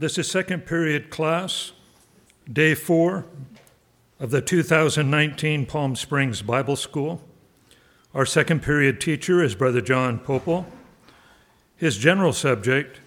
[0.00, 1.72] This is second period class,
[2.48, 3.24] day four
[4.20, 7.20] of the 2019 Palm Springs Bible School.
[8.14, 10.66] Our second period teacher is Brother John Popel.
[11.74, 13.00] His general subject,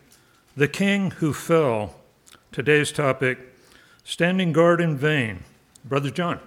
[0.57, 1.95] The King Who Fell.
[2.51, 3.39] Today's topic,
[4.03, 5.45] Standing Guard in Vain.
[5.85, 6.41] Brother John.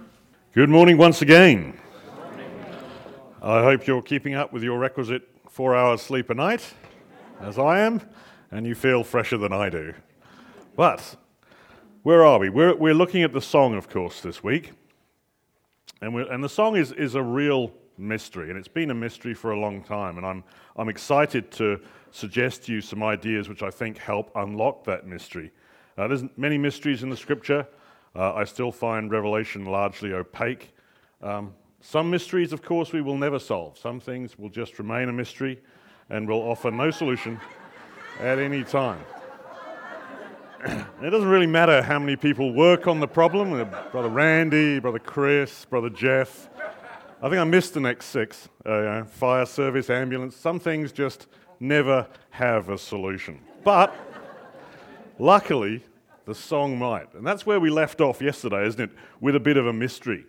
[0.53, 1.75] Good morning once again.
[3.41, 6.75] I hope you're keeping up with your requisite four hours sleep a night,
[7.41, 7.99] as I am,
[8.51, 9.95] and you feel fresher than I do.
[10.75, 11.15] But
[12.03, 12.49] where are we?
[12.49, 14.73] We're, we're looking at the song, of course, this week.
[16.01, 19.51] And, and the song is, is a real mystery, and it's been a mystery for
[19.51, 20.17] a long time.
[20.17, 20.43] And I'm,
[20.75, 21.79] I'm excited to
[22.11, 25.51] suggest to you some ideas which I think help unlock that mystery.
[25.97, 27.65] Uh, there's many mysteries in the scripture.
[28.13, 30.73] Uh, I still find Revelation largely opaque.
[31.21, 33.77] Um, some mysteries, of course, we will never solve.
[33.77, 35.61] Some things will just remain a mystery
[36.09, 37.39] and will offer no solution
[38.19, 38.99] at any time
[41.03, 44.97] it doesn't really matter how many people work on the problem uh, Brother Randy, Brother
[44.97, 46.49] Chris, Brother Jeff.
[47.21, 50.35] I think I missed the next six uh, fire service, ambulance.
[50.35, 51.27] Some things just
[51.59, 53.41] never have a solution.
[53.63, 53.95] But
[55.19, 55.83] luckily,
[56.25, 57.13] the song might.
[57.13, 58.89] And that's where we left off yesterday, isn't it?
[59.21, 60.25] With a bit of a mystery.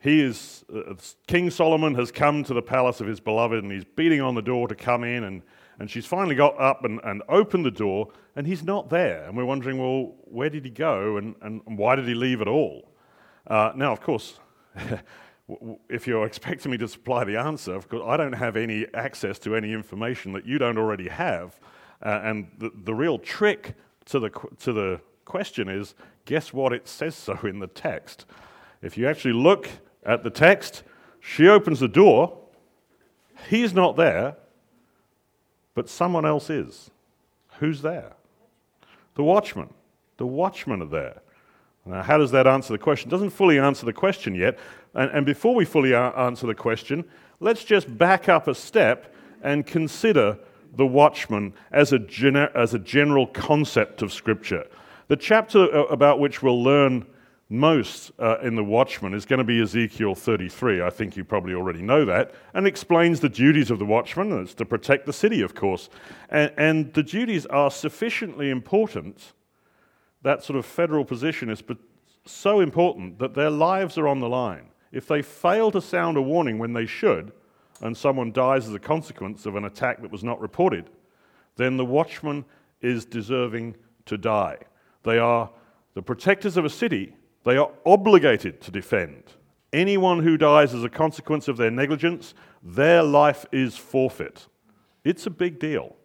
[0.00, 0.94] He is, uh,
[1.28, 4.42] King Solomon has come to the palace of his beloved and he's beating on the
[4.42, 5.42] door to come in and
[5.78, 9.24] and she's finally got up and, and opened the door, and he's not there.
[9.24, 12.48] And we're wondering, well, where did he go and, and why did he leave at
[12.48, 12.92] all?
[13.46, 14.38] Uh, now, of course,
[15.88, 19.38] if you're expecting me to supply the answer, of course, I don't have any access
[19.40, 21.58] to any information that you don't already have.
[22.02, 23.74] Uh, and the, the real trick
[24.06, 24.30] to the,
[24.60, 28.24] to the question is guess what it says so in the text?
[28.82, 29.68] If you actually look
[30.04, 30.82] at the text,
[31.20, 32.38] she opens the door,
[33.48, 34.36] he's not there,
[35.74, 36.90] but someone else is.
[37.58, 38.12] Who's there?
[39.14, 39.68] The watchman.
[40.16, 41.22] The watchmen are there.
[41.86, 43.10] Now, how does that answer the question?
[43.10, 44.58] Doesn't fully answer the question yet.
[44.94, 47.04] And, and before we fully answer the question,
[47.40, 50.38] let's just back up a step and consider
[50.76, 52.00] the watchman as a,
[52.54, 54.66] as a general concept of Scripture.
[55.08, 57.06] The chapter uh, about which we'll learn
[57.50, 60.82] most uh, in The Watchman is going to be Ezekiel 33.
[60.82, 64.32] I think you probably already know that, and explains the duties of the watchman.
[64.40, 65.90] It's to protect the city, of course.
[66.30, 69.34] And, and the duties are sufficiently important,
[70.22, 71.62] that sort of federal position is
[72.24, 74.68] so important that their lives are on the line.
[74.90, 77.32] If they fail to sound a warning when they should,
[77.82, 80.88] and someone dies as a consequence of an attack that was not reported,
[81.56, 82.44] then the watchman
[82.80, 83.76] is deserving
[84.06, 84.56] to die.
[85.02, 85.50] They are
[85.94, 89.22] the protectors of a city they are obligated to defend.
[89.72, 94.46] Anyone who dies as a consequence of their negligence, their life is forfeit.
[95.04, 95.96] It's a big deal.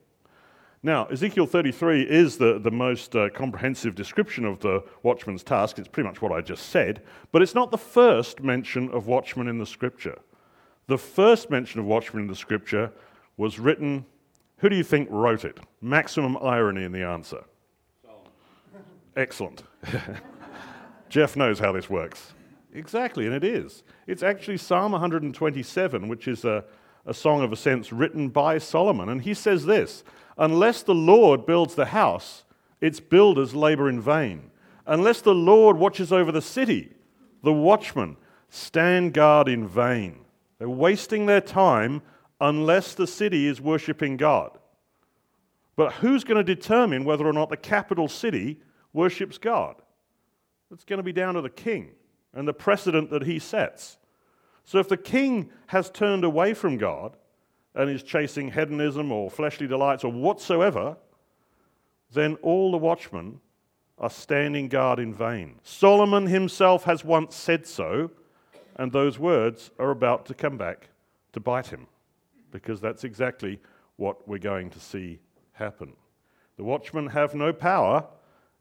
[0.82, 5.78] Now, Ezekiel 33 is the, the most uh, comprehensive description of the watchman's task.
[5.78, 7.02] It's pretty much what I just said,
[7.32, 10.18] but it's not the first mention of watchmen in the scripture.
[10.88, 12.92] The first mention of watchmen in the scripture
[13.36, 14.06] was written,
[14.58, 15.60] who do you think wrote it?
[15.82, 17.44] Maximum irony in the answer.
[19.16, 19.64] Excellent.
[21.10, 22.34] Jeff knows how this works.
[22.74, 23.84] Exactly, and it is.
[24.08, 26.64] It's actually Psalm 127, which is a,
[27.06, 29.10] a song of ascents written by Solomon.
[29.10, 30.04] And he says this
[30.38, 32.46] Unless the Lord builds the house,
[32.80, 34.52] its builders labor in vain.
[34.86, 36.92] Unless the Lord watches over the city,
[37.44, 38.18] the watchmen
[38.50, 40.20] stand guard in vain.
[40.58, 42.02] They're wasting their time
[42.42, 44.58] unless the city is worshipping God.
[45.76, 48.60] But who's going to determine whether or not the capital city
[48.94, 49.76] worships God?
[50.72, 51.92] It's going to be down to the king
[52.34, 53.98] and the precedent that he sets.
[54.64, 57.18] So if the king has turned away from God
[57.74, 60.98] and is chasing hedonism or fleshly delights or whatsoever,
[62.12, 63.40] then all the watchmen
[63.98, 65.60] are standing guard in vain.
[65.64, 68.12] Solomon himself has once said so,
[68.76, 70.90] and those words are about to come back
[71.34, 71.88] to bite him,
[72.52, 73.60] because that's exactly
[73.98, 75.20] what we're going to see
[75.52, 75.94] happen.
[76.58, 78.06] The watchmen have no power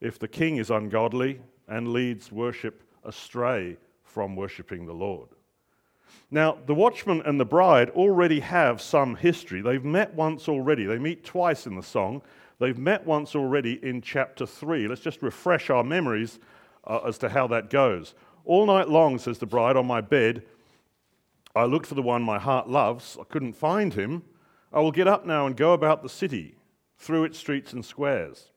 [0.01, 5.29] if the king is ungodly and leads worship astray from worshipping the Lord.
[6.31, 9.61] Now, the watchman and the bride already have some history.
[9.63, 10.85] They've met once already.
[10.85, 12.23] They meet twice in the song.
[12.59, 14.89] They've met once already in chapter 3.
[14.89, 16.39] Let's just refresh our memories
[16.85, 18.15] uh, as to how that goes.
[18.45, 20.43] All night long, says the bride, on my bed,
[21.55, 23.17] I looked for the one my heart loves.
[23.21, 24.23] I couldn't find him.
[24.73, 26.57] I will get up now and go about the city,
[26.99, 28.51] through its streets and squares.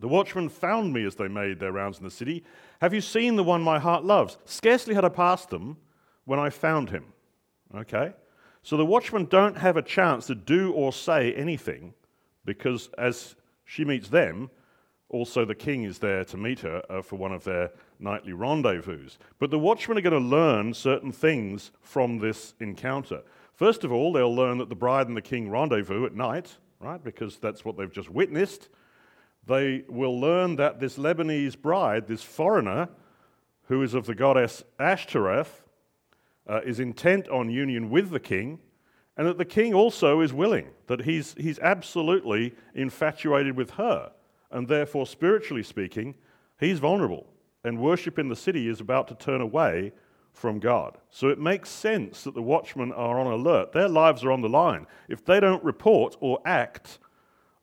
[0.00, 2.44] The watchmen found me as they made their rounds in the city.
[2.80, 4.38] Have you seen the one my heart loves?
[4.44, 5.76] Scarcely had I passed them
[6.24, 7.04] when I found him.
[7.74, 8.12] Okay?
[8.62, 11.94] So the watchmen don't have a chance to do or say anything
[12.44, 14.50] because as she meets them,
[15.08, 17.70] Also, the king is there to meet her uh, for one of their
[18.00, 19.08] nightly rendezvous.
[19.38, 23.22] But the watchmen are going to learn certain things from this encounter.
[23.54, 27.02] First of all, they'll learn that the bride and the king rendezvous at night, right,
[27.02, 28.68] because that's what they've just witnessed.
[29.46, 32.88] They will learn that this Lebanese bride, this foreigner,
[33.68, 35.62] who is of the goddess Ashtoreth,
[36.48, 38.60] uh, is intent on union with the king,
[39.16, 44.12] and that the king also is willing, that he's, he's absolutely infatuated with her,
[44.50, 46.14] and therefore, spiritually speaking,
[46.60, 47.26] he's vulnerable,
[47.64, 49.92] and worship in the city is about to turn away
[50.32, 50.98] from God.
[51.10, 53.72] So it makes sense that the watchmen are on alert.
[53.72, 54.86] Their lives are on the line.
[55.08, 56.98] If they don't report or act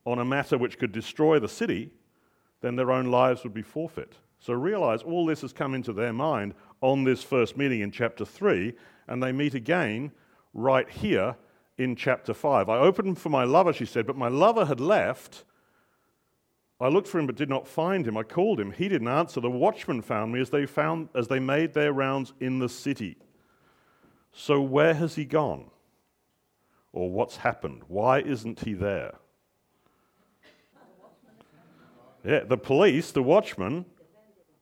[0.05, 1.91] on a matter which could destroy the city,
[2.61, 4.17] then their own lives would be forfeit.
[4.39, 8.25] So realize all this has come into their mind on this first meeting in chapter
[8.25, 8.73] 3,
[9.07, 10.11] and they meet again
[10.53, 11.35] right here
[11.77, 12.69] in chapter 5.
[12.69, 15.45] I opened for my lover, she said, but my lover had left.
[16.79, 18.17] I looked for him but did not find him.
[18.17, 18.71] I called him.
[18.71, 19.39] He didn't answer.
[19.39, 23.17] The watchmen found me as they, found, as they made their rounds in the city.
[24.33, 25.71] So where has he gone?
[26.91, 27.83] Or what's happened?
[27.87, 29.15] Why isn't he there?
[32.25, 33.85] Yeah, the police, the watchmen,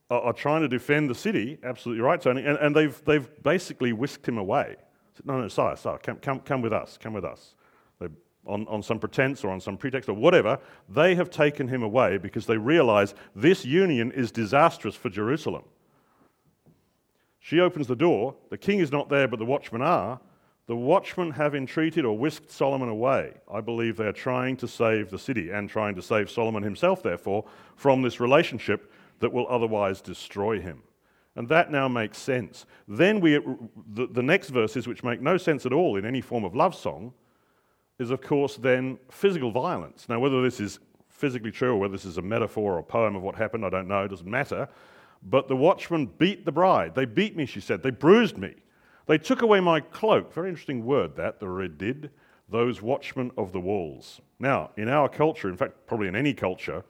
[0.10, 1.58] are, are trying to defend the city.
[1.64, 2.44] Absolutely right, Tony.
[2.46, 4.76] And, and they've, they've basically whisked him away.
[5.14, 7.56] Said, no, no, sire, sire, come, come, come with us, come with us.
[8.00, 8.08] They,
[8.46, 10.60] on, on some pretense or on some pretext or whatever,
[10.90, 15.64] they have taken him away because they realize this union is disastrous for Jerusalem.
[17.40, 18.36] She opens the door.
[18.50, 20.20] The king is not there, but the watchmen are.
[20.72, 23.34] The watchmen have entreated or whisked Solomon away.
[23.54, 27.04] I believe they are trying to save the city and trying to save Solomon himself,
[27.04, 27.44] therefore,
[27.76, 28.90] from this relationship
[29.20, 30.82] that will otherwise destroy him.
[31.36, 32.66] And that now makes sense.
[32.88, 33.42] Then we, uh,
[33.86, 36.74] the, the next verses, which make no sense at all in any form of love
[36.74, 37.12] song,
[38.00, 40.08] is of course then physical violence.
[40.08, 40.80] Now, whether this is
[41.10, 43.70] physically true or whether this is a metaphor or a poem of what happened, I
[43.70, 44.70] don't know, it doesn't matter.
[45.22, 46.96] But the watchmen beat the bride.
[46.96, 47.84] They beat me, she said.
[47.84, 48.56] They bruised me.
[49.08, 50.34] They took away my cloak.
[50.34, 52.10] Very interesting word that, radid.
[52.50, 54.20] Those watchmen of the walls.
[54.40, 56.84] Now, in our culture, in fact, probably in any culture,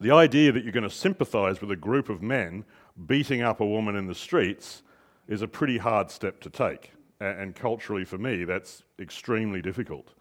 [0.00, 2.64] the idea that you're going to sympathize with a group of men
[3.06, 4.82] beating up a woman in the streets
[5.28, 6.92] is a pretty hard step to take.
[7.20, 10.12] And culturally, for me, that's extremely difficult.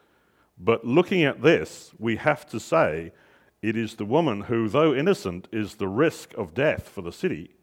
[0.59, 3.11] But looking at this, we have to say
[3.63, 7.55] it is the woman who, though innocent, is the risk of death for the city,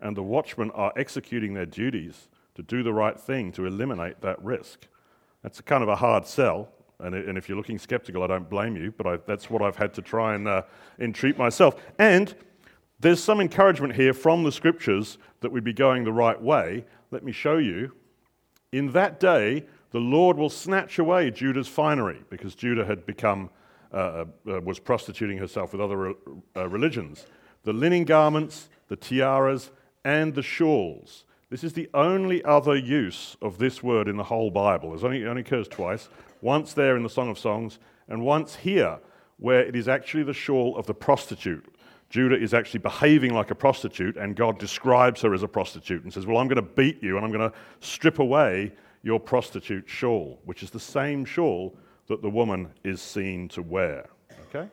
[0.00, 4.42] and the watchmen are executing their duties to do the right thing to eliminate that
[4.42, 4.86] risk.
[5.42, 6.68] That's kind of a hard sell,
[7.02, 9.76] and, and if you're looking skeptical, I don't blame you, but I, that's what I've
[9.76, 10.62] had to try and uh,
[11.00, 11.74] entreat myself.
[11.98, 12.34] And
[13.00, 16.84] there's some encouragement here from the scriptures that we'd be going the right way.
[17.10, 17.92] Let me show you.
[18.70, 23.50] In that day, the Lord will snatch away Judah's finery because Judah had become,
[23.92, 26.14] uh, uh was prostituting herself with other re-
[26.56, 27.26] uh, religions.
[27.64, 29.70] The linen garments, the tiaras,
[30.04, 31.24] and the shawls.
[31.52, 34.94] This is the only other use of this word in the whole Bible.
[34.94, 36.08] It only, it only occurs twice
[36.40, 37.78] once there in the Song of Songs,
[38.08, 38.98] and once here,
[39.36, 41.66] where it is actually the shawl of the prostitute.
[42.08, 46.10] Judah is actually behaving like a prostitute, and God describes her as a prostitute and
[46.10, 48.72] says, Well, I'm going to beat you and I'm going to strip away
[49.02, 51.76] your prostitute shawl, which is the same shawl
[52.06, 54.08] that the woman is seen to wear.
[54.48, 54.70] Okay?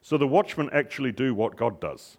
[0.00, 2.18] So the watchmen actually do what God does.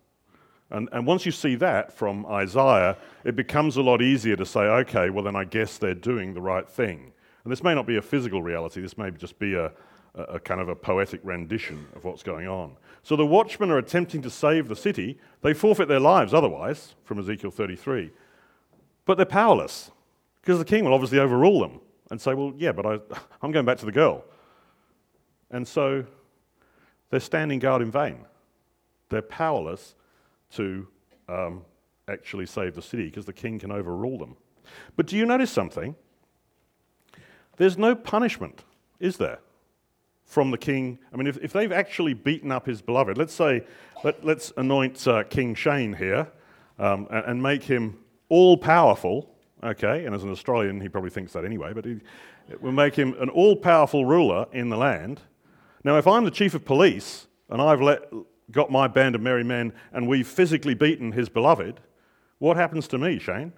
[0.72, 4.62] And, and once you see that from Isaiah, it becomes a lot easier to say,
[4.62, 7.12] okay, well, then I guess they're doing the right thing.
[7.44, 9.72] And this may not be a physical reality, this may just be a,
[10.16, 12.78] a, a kind of a poetic rendition of what's going on.
[13.04, 15.20] So the watchmen are attempting to save the city.
[15.42, 18.12] They forfeit their lives otherwise, from Ezekiel 33.
[19.06, 19.92] But they're powerless,
[20.42, 23.00] because the king will obviously overrule them and say, well, yeah, but I,
[23.42, 24.24] I'm going back to the girl.
[25.50, 26.06] And so
[27.10, 28.26] they're standing guard in vain.
[29.10, 29.96] They're powerless
[30.56, 30.88] to
[31.30, 31.64] um,
[32.08, 34.36] actually save the city because the king can overrule them.
[34.96, 35.96] But do you notice something?
[37.58, 38.64] There's no punishment,
[39.00, 39.40] is there,
[40.26, 41.00] from the king?
[41.14, 43.66] I mean, if, if they've actually beaten up his beloved, let's say,
[44.04, 46.28] let, us anoint uh, King Shane here
[46.80, 49.30] um, and, and, make him all powerful,
[49.64, 50.06] okay?
[50.06, 52.00] And as an Australian, he probably thinks that anyway, but he,
[52.60, 55.22] we'll make him an all powerful ruler in the land.
[55.84, 58.02] Now, if I'm the chief of police and I've let,
[58.52, 61.80] got my band of merry men and we've physically beaten his beloved,
[62.40, 63.54] what happens to me, Shane?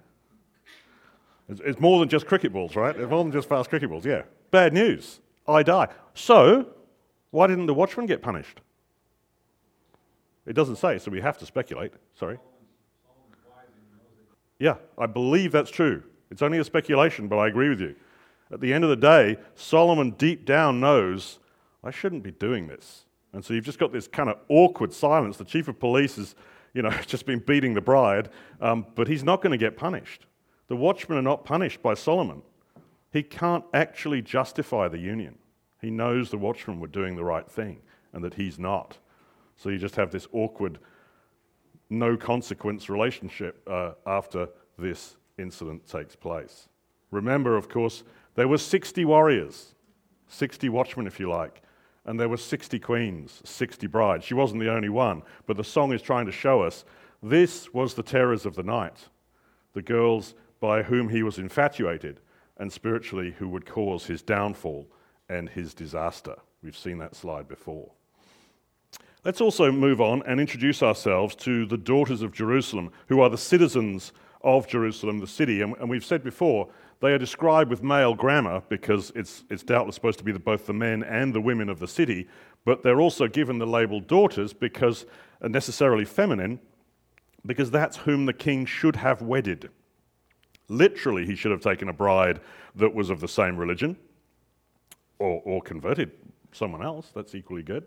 [1.48, 2.96] It's, more than just cricket balls, right?
[2.96, 4.22] It's more than just fast cricket balls, yeah.
[4.50, 5.20] Bad news.
[5.46, 5.88] I die.
[6.14, 6.68] So,
[7.30, 8.60] why didn't the watchman get punished?
[10.46, 11.92] It doesn't say, so we have to speculate.
[12.18, 12.38] Sorry.
[14.58, 16.02] Yeah, I believe that's true.
[16.30, 17.94] It's only a speculation, but I agree with you.
[18.50, 21.38] At the end of the day, Solomon deep down knows
[21.82, 23.03] I shouldn't be doing this.
[23.34, 25.36] And so you've just got this kind of awkward silence.
[25.36, 26.34] The chief of police has,
[26.72, 30.26] you know, just been beating the bride, um, but he's not going to get punished.
[30.68, 32.42] The watchmen are not punished by Solomon.
[33.12, 35.36] He can't actually justify the union.
[35.80, 38.98] He knows the watchmen were doing the right thing and that he's not.
[39.56, 40.78] So you just have this awkward,
[41.90, 44.48] no consequence relationship uh, after
[44.78, 46.68] this incident takes place.
[47.10, 49.74] Remember, of course, there were 60 warriors,
[50.28, 51.62] 60 watchmen, if you like,
[52.06, 54.24] and there were 60 queens, 60 brides.
[54.24, 56.84] She wasn't the only one, but the song is trying to show us
[57.22, 59.08] this was the terrors of the night,
[59.72, 62.20] the girls by whom he was infatuated,
[62.58, 64.86] and spiritually who would cause his downfall
[65.28, 66.36] and his disaster.
[66.62, 67.90] We've seen that slide before.
[69.24, 73.38] Let's also move on and introduce ourselves to the daughters of Jerusalem, who are the
[73.38, 74.12] citizens
[74.44, 75.62] of Jerusalem, the city.
[75.62, 76.68] And, and we've said before,
[77.00, 80.66] they are described with male grammar because it's, it's doubtless supposed to be the, both
[80.66, 82.28] the men and the women of the city,
[82.64, 85.06] but they're also given the label daughters because
[85.42, 86.60] are necessarily feminine,
[87.44, 89.70] because that's whom the king should have wedded.
[90.68, 92.40] Literally, he should have taken a bride
[92.74, 93.96] that was of the same religion
[95.18, 96.12] or, or converted
[96.52, 97.84] someone else, that's equally good.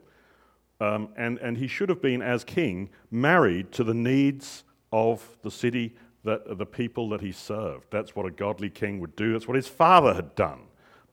[0.80, 5.50] Um, and, and he should have been, as king, married to the needs of the
[5.50, 5.96] city,
[6.28, 7.86] that, the people that he served.
[7.90, 9.32] That's what a godly king would do.
[9.32, 10.60] That's what his father had done,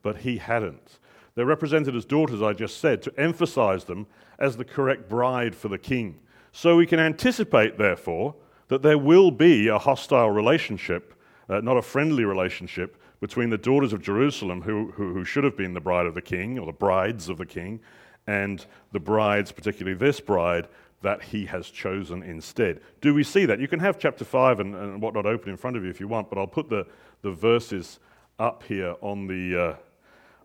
[0.02, 0.99] but he hadn't.
[1.37, 4.09] They're represented as daughters, I just said, to emphasize them
[4.40, 6.18] as the correct bride for the king.
[6.50, 8.35] So we can anticipate, therefore,
[8.68, 11.14] that there will be a hostile relationship,
[11.49, 15.56] uh, not a friendly relationship, between the daughters of Jerusalem, who, who, who should have
[15.56, 17.78] been the bride of the king, or the brides of the king,
[18.26, 20.66] and the brides, particularly this bride,
[21.04, 22.80] that he has chosen instead.
[23.00, 23.61] Do we see that?
[23.61, 26.08] You can have chapter 5 and, and whatnot open in front of you if you
[26.08, 26.87] want, but I'll put the,
[27.23, 28.00] the verses
[28.38, 29.76] up here on the, uh,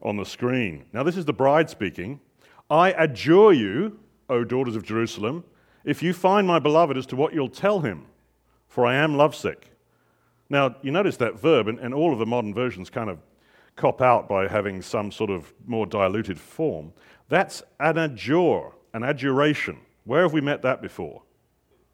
[0.08, 0.86] on the screen.
[0.94, 2.20] Now, this is the bride speaking.
[2.70, 4.00] I adjure you,
[4.30, 5.46] O daughters of Jerusalem,
[5.86, 8.06] if you find my beloved as to what you'll tell him,
[8.68, 9.72] for I am lovesick.
[10.50, 13.20] Now, you notice that verb, and, and all of the modern versions kind of
[13.78, 16.92] cop out by having some sort of more diluted form.
[17.30, 19.78] That's an adjure, an adjuration.
[20.10, 21.22] Where have we met that before?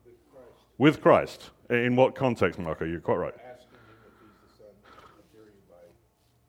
[0.05, 0.49] With Christ.
[0.77, 1.49] With Christ.
[1.69, 2.85] In what context, Marco?
[2.85, 3.33] You're quite right.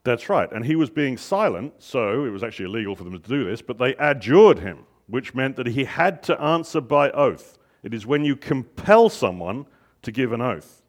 [0.04, 0.48] That's right.
[0.52, 3.62] And he was being silent, so it was actually illegal for them to do this,
[3.62, 7.58] but they adjured him, which meant that he had to answer by oath.
[7.82, 9.66] It is when you compel someone
[10.02, 10.82] to give an oath,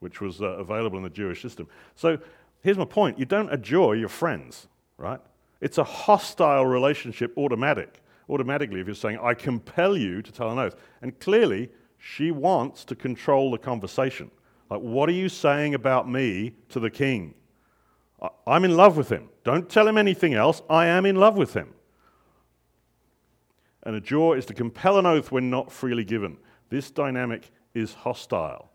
[0.00, 1.68] which was uh, available in the Jewish system.
[1.94, 2.18] So
[2.62, 5.20] here's my point you don't adjure your friends, right?
[5.60, 10.58] It's a hostile relationship automatic, automatically if you're saying, I compel you to tell an
[10.58, 10.76] oath.
[11.02, 14.30] And clearly, she wants to control the conversation.
[14.70, 17.34] Like, what are you saying about me to the king?
[18.46, 19.28] I'm in love with him.
[19.44, 20.62] Don't tell him anything else.
[20.70, 21.74] I am in love with him.
[23.82, 26.38] And adjure is to compel an oath when not freely given.
[26.70, 28.70] This dynamic is hostile.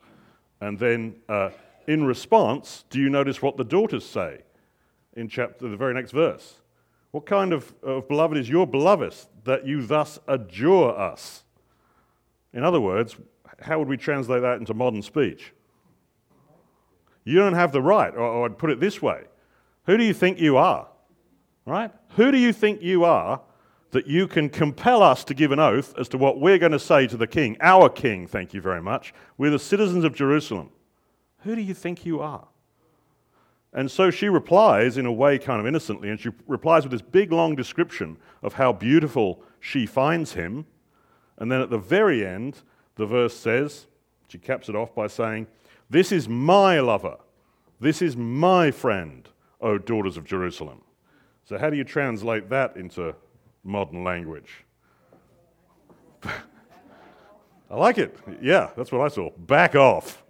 [0.62, 1.50] And then, uh,
[1.88, 4.42] in response, do you notice what the daughters say
[5.16, 6.56] in chapter, the very next verse?
[7.12, 9.16] What kind of, of beloved is your beloved
[9.48, 11.44] that you thus adjure us?
[12.54, 13.18] In other words,
[13.62, 15.54] how would we translate that into modern speech?
[17.24, 19.24] You don't have the right, or, or I'd put it this way
[19.86, 20.88] who do you think you are?
[21.66, 21.92] Right?
[22.12, 23.42] Who do you think you are
[23.92, 26.80] that you can compel us to give an oath as to what we're going to
[26.80, 29.14] say to the king, our king, thank you very much?
[29.38, 30.72] We're the citizens of Jerusalem.
[31.40, 32.48] Who do you think you are?
[33.78, 37.04] And so she replies in a way kind of innocently, and she replies with this
[37.04, 40.66] big long description of how beautiful she finds him.
[41.38, 42.64] And then at the very end,
[42.96, 43.86] the verse says,
[44.30, 45.46] she caps it off by saying,
[45.92, 47.18] This is my lover.
[47.80, 49.30] This is my friend,
[49.62, 50.82] O daughters of Jerusalem.
[51.46, 53.14] So, how do you translate that into
[53.64, 54.66] modern language?
[56.24, 58.18] I like it.
[58.42, 59.30] Yeah, that's what I saw.
[59.38, 60.24] Back off.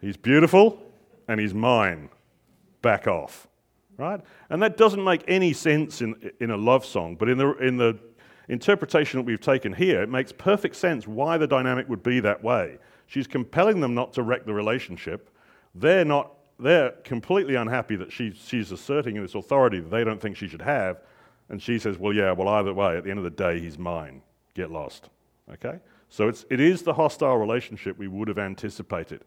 [0.00, 0.82] He's beautiful
[1.28, 2.08] and he's mine
[2.82, 3.48] back off,
[3.96, 4.20] right?
[4.48, 7.76] And that doesn't make any sense in, in a love song, but in the, in
[7.76, 7.98] the
[8.48, 12.42] interpretation that we've taken here, it makes perfect sense why the dynamic would be that
[12.42, 12.78] way.
[13.06, 15.30] She's compelling them not to wreck the relationship.
[15.74, 20.36] They're not they're completely unhappy that she, she's asserting this authority that they don't think
[20.36, 21.00] she should have.
[21.48, 23.78] And she says, Well, yeah, well, either way, at the end of the day, he's
[23.78, 24.22] mine.
[24.54, 25.08] Get lost.
[25.52, 25.78] Okay?
[26.08, 29.22] So it's, it is the hostile relationship we would have anticipated.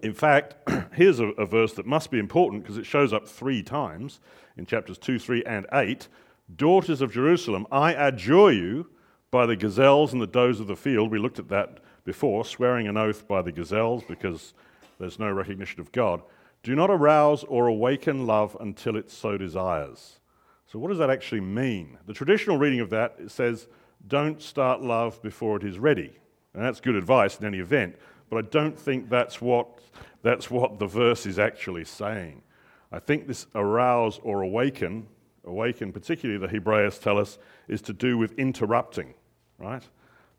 [0.00, 0.54] In fact,
[0.94, 4.20] here's a, a, verse that must be important because it shows up three times
[4.56, 6.08] in chapters 2, 3, and 8.
[6.54, 8.90] Daughters of Jerusalem, I adjure you
[9.30, 11.10] by the gazelles and the does of the field.
[11.10, 14.54] We looked at that before, swearing an oath by the gazelles because
[14.98, 16.22] there's no recognition of God.
[16.62, 20.18] Do not arouse or awaken love until it so desires.
[20.66, 21.98] So, what does that actually mean?
[22.06, 23.68] The traditional reading of that says,
[24.06, 26.12] don't start love before it is ready.
[26.54, 27.96] And that's good advice in any event,
[28.30, 29.80] but I don't think that's what,
[30.22, 32.42] that's what the verse is actually saying.
[32.90, 35.06] I think this arouse or awaken,
[35.44, 39.14] awaken, particularly the Hebraists tell us, is to do with interrupting,
[39.58, 39.82] right?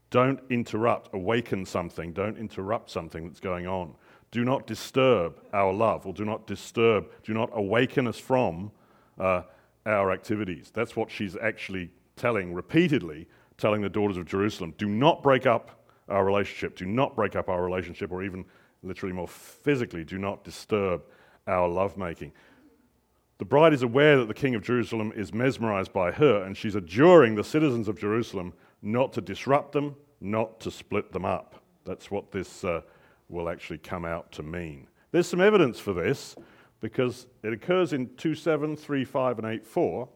[0.09, 3.93] Don't interrupt, awaken something, don't interrupt something that's going on.
[4.31, 8.71] Do not disturb our love, or do not disturb, do not awaken us from
[9.19, 9.43] uh,
[9.85, 10.71] our activities.
[10.73, 13.27] That's what she's actually telling repeatedly,
[13.57, 14.73] telling the daughters of Jerusalem.
[14.77, 15.78] Do not break up
[16.09, 18.45] our relationship, do not break up our relationship, or even
[18.83, 21.03] literally more physically, do not disturb
[21.47, 22.31] our lovemaking.
[23.39, 26.75] The bride is aware that the king of Jerusalem is mesmerized by her, and she's
[26.75, 31.63] adjuring the citizens of Jerusalem not to disrupt them, not to split them up.
[31.85, 32.81] That's what this uh,
[33.29, 34.87] will actually come out to mean.
[35.11, 36.35] There's some evidence for this
[36.81, 40.09] because it occurs in 2 7, 3 5, and 8 4.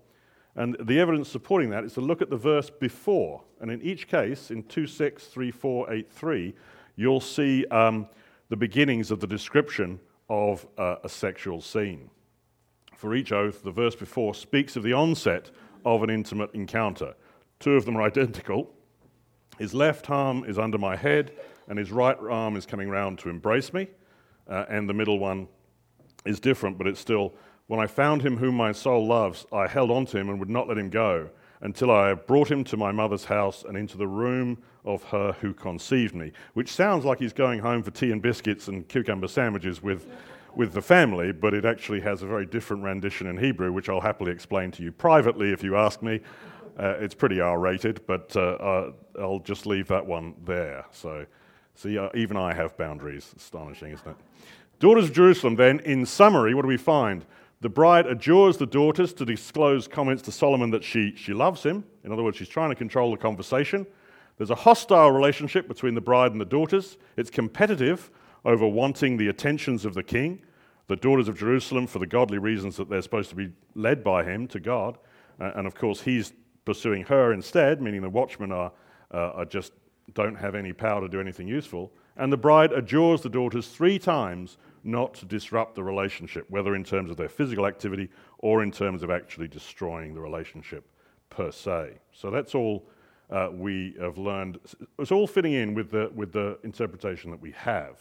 [0.56, 3.42] And the evidence supporting that is to look at the verse before.
[3.60, 6.54] And in each case, in 2 6, 3 4, 8 3,
[6.96, 8.08] you'll see um,
[8.50, 12.10] the beginnings of the description of uh, a sexual scene.
[12.96, 15.52] For each oath, the verse before speaks of the onset
[15.86, 17.16] of an intimate encounter.
[17.60, 18.70] Two of them are identical.
[19.58, 21.32] His left arm is under my head,
[21.68, 23.88] and his right arm is coming round to embrace me.
[24.48, 25.48] Uh, and the middle one
[26.26, 27.34] is different, but it's still,
[27.68, 30.50] when I found him whom my soul loves, I held on to him and would
[30.50, 31.30] not let him go
[31.62, 35.54] until I brought him to my mother's house and into the room of her who
[35.54, 39.82] conceived me, which sounds like he's going home for tea and biscuits and cucumber sandwiches
[39.82, 40.08] with,
[40.56, 44.02] with the family, but it actually has a very different rendition in Hebrew, which I'll
[44.02, 46.20] happily explain to you privately if you ask me.
[46.78, 50.86] Uh, it's pretty R rated, but uh, uh, I'll just leave that one there.
[50.92, 51.26] So,
[51.76, 53.34] see, uh, even I have boundaries.
[53.38, 54.18] Astonishing, isn't it?
[54.80, 57.26] Daughters of Jerusalem, then, in summary, what do we find?
[57.64, 61.86] The bride adjures the daughters to disclose comments to Solomon that she, she loves him.
[62.04, 63.88] In other words, she's trying to control the conversation.
[64.38, 66.98] There's a hostile relationship between the bride and the daughters.
[67.16, 68.12] It's competitive
[68.44, 70.42] over wanting the attentions of the king,
[70.88, 74.26] the daughters of Jerusalem, for the godly reasons that they're supposed to be led by
[74.26, 74.98] him to God.
[75.40, 76.34] Uh, and of course, he's
[76.66, 78.74] pursuing her instead, meaning the watchmen are,
[79.14, 79.72] uh, are just
[80.16, 81.94] don't have any power to do anything useful.
[82.18, 86.84] And the bride adjures the daughters three times not to disrupt the relationship, whether in
[86.84, 90.86] terms of their physical activity or in terms of actually destroying the relationship
[91.30, 91.94] per se.
[92.12, 92.86] So that's all
[93.30, 94.60] uh, we have learned.
[95.00, 97.98] It's all fitting in with the, with the interpretation that we have.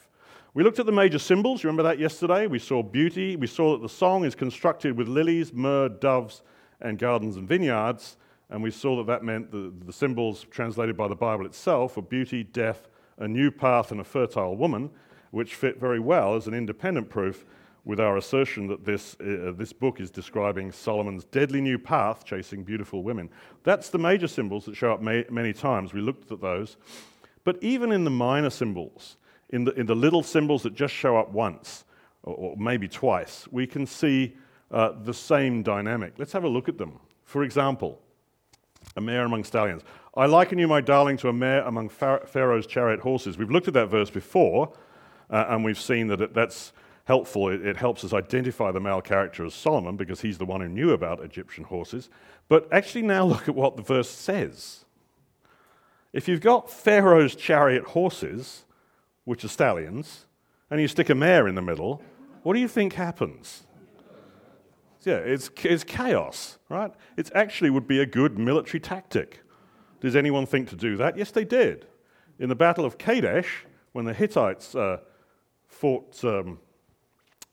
[0.55, 1.63] We looked at the major symbols.
[1.63, 2.47] You remember that yesterday?
[2.47, 3.37] We saw beauty.
[3.37, 6.43] We saw that the song is constructed with lilies, myrrh, doves,
[6.81, 8.19] and gardens and vineyards.
[8.51, 12.03] And we saw that that meant the, the symbols translated by the Bible itself were
[12.03, 14.91] beauty, death, a new path, and a fertile woman
[15.33, 17.45] which fit very well as an independent proof
[17.85, 22.63] with our assertion that this, uh, this book is describing Solomon's deadly new path chasing
[22.63, 23.29] beautiful women.
[23.65, 25.93] That's the major symbols that show up ma- many times.
[25.93, 26.77] We looked at those.
[27.45, 29.17] But even in the minor symbols,
[29.51, 31.85] in the, in the little symbols that just show up once
[32.23, 34.37] or, or maybe twice, we can see
[34.71, 36.15] uh, the same dynamic.
[36.19, 37.01] Let's have a look at them.
[37.25, 38.01] For example,
[38.97, 39.83] a mare among stallions.
[40.15, 43.39] I liken you, my darling, to a mare among Pharaoh's chariot horses.
[43.39, 44.73] We've looked at that verse before.
[45.33, 46.73] Uh, and we've seen that that's
[47.05, 47.49] helpful.
[47.49, 50.69] It, it, helps us identify the male character as Solomon because he's the one who
[50.69, 52.11] knew about Egyptian horses.
[52.49, 54.85] But actually, now look at what the verse says.
[56.13, 58.65] If you've got Pharaoh's chariot horses,
[59.25, 60.27] which are stallions,
[60.71, 62.03] and you stick a mare in the middle,
[62.43, 63.63] what do you think happens?
[65.05, 66.93] Yeah, it's, it's chaos, right?
[67.17, 69.41] It actually would be a good military tactic.
[70.01, 71.17] Does anyone think to do that?
[71.17, 71.87] Yes, they did.
[72.39, 74.99] In the Battle of Kadesh, when the Hittites uh,
[75.73, 76.59] fought, um,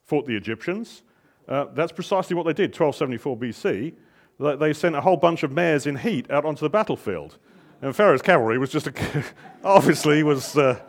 [0.06, 1.04] fought the Egyptians.
[1.48, 3.94] Uh, that's precisely what they did, 1274 BC.
[4.60, 7.38] They sent a whole bunch of mares in heat out onto the battlefield.
[7.82, 8.94] And Pharaoh's cavalry was just a,
[9.64, 10.80] obviously was, uh,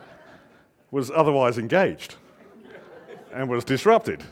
[0.91, 2.15] was otherwise engaged
[3.33, 4.23] and was disrupted.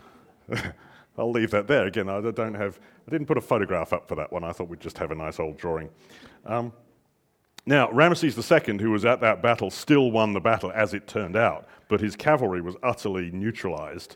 [1.18, 1.86] I'll leave that there.
[1.88, 4.44] Again, I don't have, I didn't put a photograph up for that one.
[4.44, 5.90] I thought we'd just have a nice old drawing.
[6.46, 6.72] Um,
[7.70, 11.36] now, Ramesses II, who was at that battle, still won the battle as it turned
[11.36, 14.16] out, but his cavalry was utterly neutralized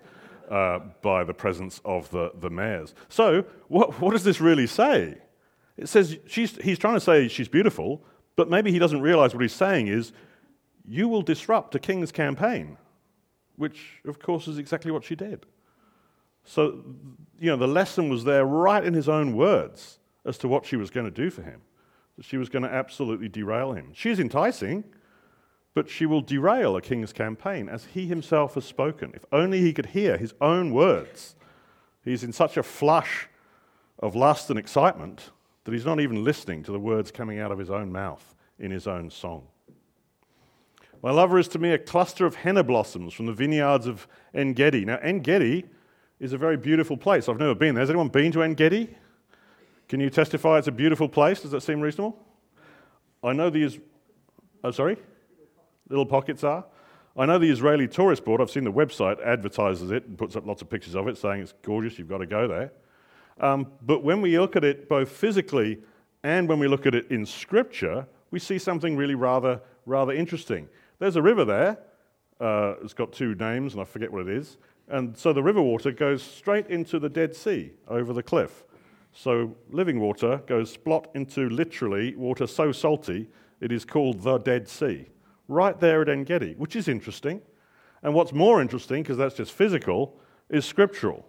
[0.49, 2.95] uh, by the presence of the, the mares.
[3.09, 5.19] So, what, what does this really say?
[5.77, 8.03] It says he's trying to say she's beautiful,
[8.35, 10.13] but maybe he doesn't realize what he's saying is,
[10.83, 12.75] you will disrupt a king's campaign,
[13.57, 15.45] which, of course, is exactly what she did.
[16.43, 16.83] So,
[17.39, 20.75] you know, the lesson was there right in his own words as to what she
[20.75, 21.61] was going to do for him
[22.17, 23.91] that she was going to absolutely derail him.
[23.93, 24.83] She's enticing,
[25.73, 29.11] but she will derail a king's campaign, as he himself has spoken.
[29.15, 31.35] If only he could hear his own words.
[32.03, 33.27] He's in such a flush
[33.99, 35.31] of lust and excitement
[35.63, 38.71] that he's not even listening to the words coming out of his own mouth in
[38.71, 39.47] his own song.
[41.01, 44.53] My lover is to me a cluster of henna blossoms from the vineyards of En
[44.53, 44.85] Gedi.
[44.85, 45.65] Now, En Gedi
[46.19, 47.27] is a very beautiful place.
[47.27, 47.81] I've never been there.
[47.81, 48.95] Has anyone been to En Gedi?
[49.89, 51.41] Can you testify it's a beautiful place?
[51.41, 52.17] Does that seem reasonable?
[53.23, 53.79] I know the.
[54.63, 54.97] Oh, sorry?
[55.89, 56.65] Little pockets are?
[57.15, 60.47] I know the Israeli Tourist Board, I've seen the website, advertises it and puts up
[60.47, 62.71] lots of pictures of it saying it's gorgeous, you've got to go there.
[63.39, 65.79] Um, but when we look at it both physically
[66.23, 70.67] and when we look at it in Scripture, we see something really rather, rather interesting.
[70.97, 71.77] There's a river there,
[72.39, 74.57] uh, it's got two names, and I forget what it is.
[74.87, 78.63] And so the river water goes straight into the Dead Sea over the cliff.
[79.13, 83.29] So living water goes splot into literally water so salty
[83.61, 85.07] it is called the Dead Sea
[85.47, 87.41] right there at En Gedi, which is interesting.
[88.01, 90.17] And what's more interesting, because that's just physical,
[90.49, 91.25] is scriptural.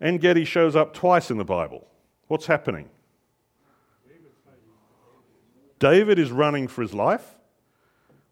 [0.00, 1.86] En Gedi shows up twice in the Bible.
[2.26, 2.88] What's happening?
[5.78, 7.36] David is running for his life,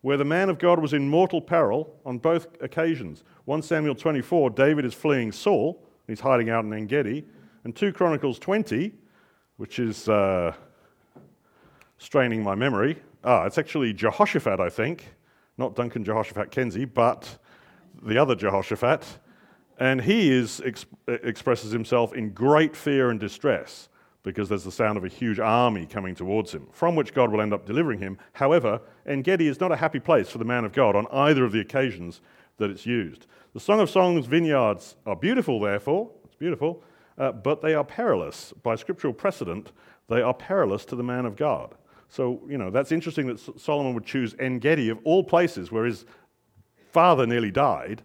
[0.00, 3.22] where the man of God was in mortal peril on both occasions.
[3.44, 7.24] 1 Samuel 24, David is fleeing Saul, he's hiding out in En Gedi.
[7.66, 8.92] And 2 Chronicles 20,
[9.56, 10.54] which is uh,
[11.98, 13.02] straining my memory.
[13.24, 15.16] Ah, it's actually Jehoshaphat, I think,
[15.58, 17.38] not Duncan Jehoshaphat Kenzie, but
[18.00, 19.04] the other Jehoshaphat.
[19.80, 20.62] And he is,
[21.08, 23.88] expresses himself in great fear and distress
[24.22, 27.40] because there's the sound of a huge army coming towards him, from which God will
[27.40, 28.16] end up delivering him.
[28.34, 31.44] However, En Gedi is not a happy place for the man of God on either
[31.44, 32.20] of the occasions
[32.58, 33.26] that it's used.
[33.54, 36.84] The Song of Songs vineyards are beautiful, therefore, it's beautiful,
[37.18, 38.52] uh, but they are perilous.
[38.62, 39.72] By scriptural precedent,
[40.08, 41.74] they are perilous to the man of God.
[42.08, 45.84] So, you know, that's interesting that Solomon would choose En Gedi of all places where
[45.84, 46.04] his
[46.92, 48.02] father nearly died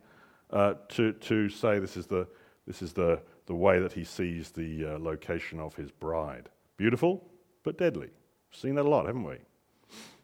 [0.52, 2.28] uh, to, to say this is, the,
[2.66, 6.50] this is the, the way that he sees the uh, location of his bride.
[6.78, 7.24] Beautiful,
[7.64, 8.08] but deadly.
[8.08, 9.36] We've seen that a lot, haven't we?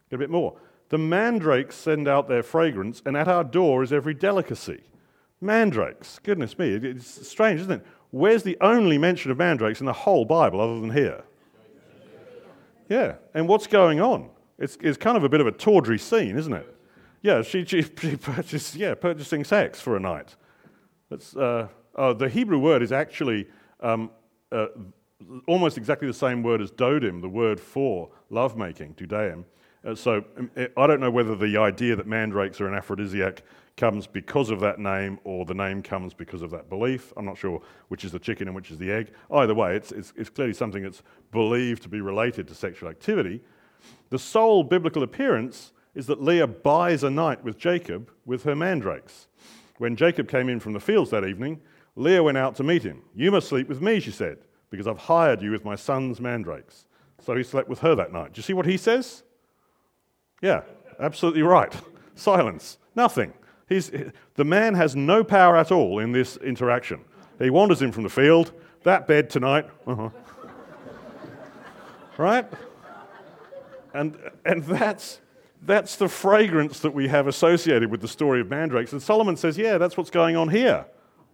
[0.09, 0.57] Get a bit more.
[0.89, 4.81] The mandrakes send out their fragrance, and at our door is every delicacy.
[5.39, 7.85] Mandrakes, goodness me, it's strange, isn't it?
[8.11, 11.23] Where's the only mention of mandrakes in the whole Bible other than here?
[12.89, 14.29] Yeah, and what's going on?
[14.57, 16.75] It's, it's kind of a bit of a tawdry scene, isn't it?
[17.21, 20.35] Yeah, she, she, she purchased, yeah, purchasing sex for a night.
[21.09, 23.47] That's, uh, oh, the Hebrew word is actually
[23.81, 24.09] um,
[24.51, 24.67] uh,
[25.47, 29.43] almost exactly the same word as dodim, the word for lovemaking, dudaim.
[29.85, 33.43] Uh, so um, I don't know whether the idea that mandrakes are an aphrodisiac
[33.77, 37.13] comes because of that name or the name comes because of that belief.
[37.15, 39.11] I'm not sure which is the chicken and which is the egg.
[39.31, 43.41] Either way, it's, it's, it's clearly something that's believed to be related to sexual activity.
[44.09, 49.27] The sole biblical appearance is that Leah buys a night with Jacob with her mandrakes.
[49.77, 51.61] When Jacob came in from the fields that evening,
[51.95, 53.03] Leah went out to meet him.
[53.15, 54.39] You must sleep with me, she said,
[54.71, 56.85] because I've hired you with my son's mandrakes.
[57.23, 58.33] So he slept with her that night.
[58.33, 59.23] Do you see what he says?
[60.41, 60.61] Yeah,
[60.99, 61.75] absolutely right.
[62.15, 62.77] Silence.
[62.95, 63.33] Nothing.
[63.67, 63.91] He's,
[64.35, 67.03] the man has no power at all in this interaction.
[67.39, 68.53] He wanders in from the field.
[68.83, 69.65] That bed tonight.
[69.85, 70.09] Uh-huh.
[72.17, 72.45] right?
[73.93, 75.19] And, and that's,
[75.63, 78.93] that's the fragrance that we have associated with the story of mandrakes.
[78.93, 80.85] And Solomon says, Yeah, that's what's going on here.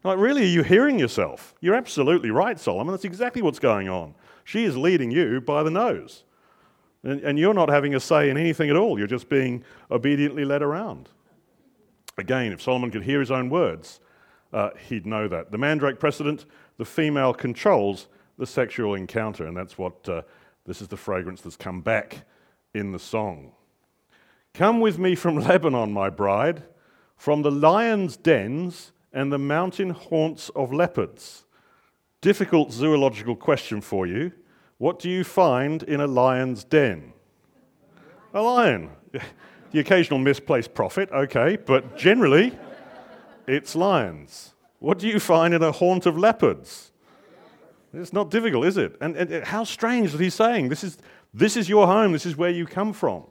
[0.03, 1.53] Like, really, are you hearing yourself?
[1.61, 2.93] You're absolutely right, Solomon.
[2.93, 4.15] That's exactly what's going on.
[4.43, 6.23] She is leading you by the nose.
[7.03, 8.97] And, and you're not having a say in anything at all.
[8.97, 11.09] You're just being obediently led around.
[12.17, 13.99] Again, if Solomon could hear his own words,
[14.51, 15.51] uh, he'd know that.
[15.51, 16.45] The mandrake precedent,
[16.77, 20.21] the female controls the sexual encounter, and that's what uh,
[20.65, 22.25] this is the fragrance that's come back
[22.73, 23.51] in the song.
[24.53, 26.63] Come with me from Lebanon, my bride,
[27.15, 31.45] from the lion's dens and the mountain haunts of leopards.
[32.21, 34.31] Difficult zoological question for you.
[34.77, 37.13] What do you find in a lion's den?
[38.33, 38.89] A lion.
[39.73, 42.57] The occasional misplaced prophet, okay, but generally,
[43.47, 44.53] it's lions.
[44.77, 46.91] What do you find in a haunt of leopards?
[47.91, 48.95] It's not difficult, is it?
[49.01, 50.99] And, and, how strange that he's saying, this is,
[51.33, 53.23] this is your home, this is where you come from.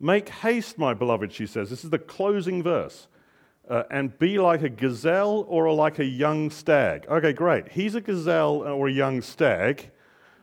[0.00, 1.70] Make haste, my beloved, she says.
[1.70, 3.06] This is the closing verse.
[3.68, 7.06] Uh, and be like a gazelle or like a young stag.
[7.08, 7.68] Okay, great.
[7.68, 9.90] He's a gazelle or a young stag.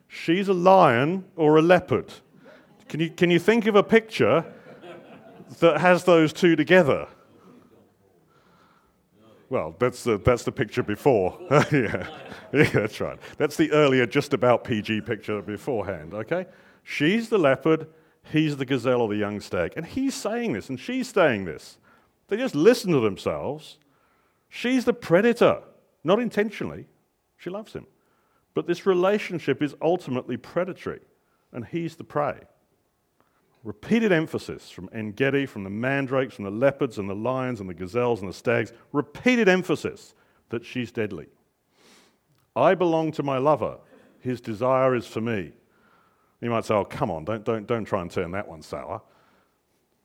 [0.07, 2.11] She's a lion or a leopard.
[2.87, 4.45] Can you, can you think of a picture
[5.59, 7.07] that has those two together?
[9.49, 11.37] Well, that's the, that's the picture before.
[11.51, 12.07] yeah.
[12.51, 13.19] yeah, that's right.
[13.37, 16.47] That's the earlier, just about PG picture beforehand, okay?
[16.81, 17.87] She's the leopard,
[18.31, 19.73] he's the gazelle or the young stag.
[19.75, 21.77] And he's saying this, and she's saying this.
[22.29, 23.77] They just listen to themselves.
[24.49, 25.61] She's the predator,
[26.03, 26.87] not intentionally.
[27.37, 27.85] She loves him.
[28.55, 31.01] But this relationship is ultimately predatory,
[31.51, 32.39] and he's the prey.
[33.63, 37.69] Repeated emphasis from En Gedi, from the mandrakes, from the leopards and the lions and
[37.69, 40.13] the gazelles and the stags, repeated emphasis
[40.49, 41.27] that she's deadly.
[42.55, 43.77] I belong to my lover,
[44.19, 45.53] his desire is for me.
[46.41, 49.01] You might say, oh, come on, don't, don't, don't try and turn that one sour.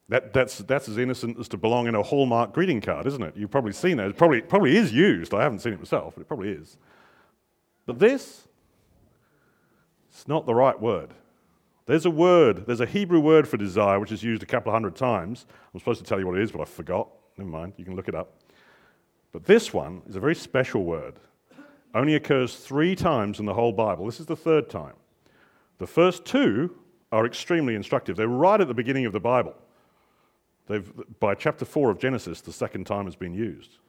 [0.07, 3.35] That, that's, that's as innocent as to belong in a Hallmark greeting card, isn't it?
[3.37, 4.07] You've probably seen it.
[4.07, 5.33] It probably, probably is used.
[5.33, 6.77] I haven't seen it myself, but it probably is.
[7.85, 8.47] But this,
[10.09, 11.13] it's not the right word.
[11.89, 14.75] There's a word, there's a Hebrew word for desire, which is used a couple of
[14.75, 15.47] hundred times.
[15.73, 17.09] I'm supposed to tell you what it is, but I forgot.
[17.35, 18.43] Never mind, you can look it up.
[19.31, 21.15] But this one is a very special word.
[21.95, 24.05] Only occurs three times in the whole Bible.
[24.05, 24.93] This is the third time.
[25.79, 26.77] The first two
[27.11, 28.15] are extremely instructive.
[28.15, 29.55] They're right at the beginning of the Bible.
[30.67, 33.79] They've, by chapter 4 of Genesis, the second time has been used.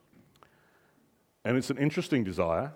[1.45, 2.73] And it's an interesting desire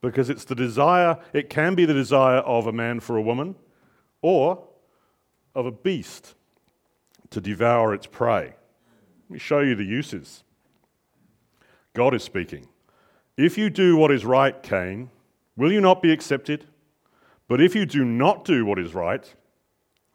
[0.00, 3.56] because it's the desire, it can be the desire of a man for a woman
[4.22, 4.62] or
[5.54, 6.34] of a beast
[7.30, 8.54] to devour its prey.
[9.28, 10.44] Let me show you the uses.
[11.94, 12.66] God is speaking.
[13.36, 15.10] If you do what is right, Cain,
[15.56, 16.66] will you not be accepted?
[17.48, 19.34] But if you do not do what is right,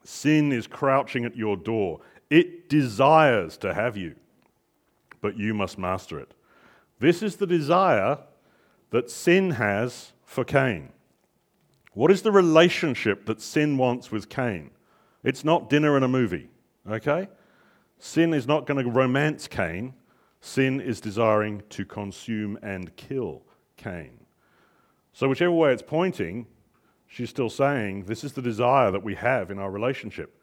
[0.04, 2.00] sin is crouching at your door.
[2.30, 4.16] It desires to have you,
[5.22, 6.34] but you must master it.
[7.00, 8.20] This is the desire
[8.92, 10.90] that sin has for Cain.
[11.96, 14.70] What is the relationship that sin wants with Cain?
[15.24, 16.50] It's not dinner and a movie,
[16.88, 17.30] okay?
[18.00, 19.94] Sin is not going to romance Cain.
[20.42, 23.44] Sin is desiring to consume and kill
[23.78, 24.20] Cain.
[25.14, 26.48] So, whichever way it's pointing,
[27.08, 30.38] she's still saying this is the desire that we have in our relationship.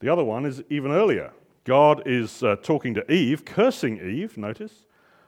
[0.00, 1.32] The other one is even earlier.
[1.64, 4.86] God is uh, talking to Eve, cursing Eve, notice.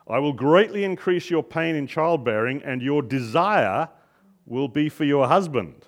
[0.08, 3.90] I will greatly increase your pain in childbearing, and your desire
[4.50, 5.86] will be for your husband.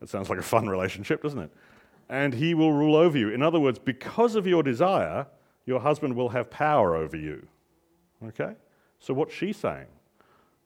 [0.00, 1.52] That sounds like a fun relationship, doesn't it?
[2.10, 3.30] And he will rule over you.
[3.30, 5.26] In other words, because of your desire,
[5.64, 7.46] your husband will have power over you.
[8.26, 8.54] Okay?
[8.98, 9.86] So what's she saying?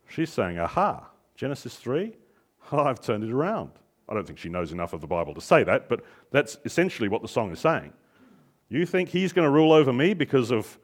[0.08, 2.16] She's saying, aha, Genesis 3,
[2.72, 3.72] oh, I've turned it around.
[4.08, 7.08] I don't think she knows enough of the Bible to say that, but that's essentially
[7.08, 7.92] what the song is saying.
[8.68, 10.78] You think he's going to rule over me because of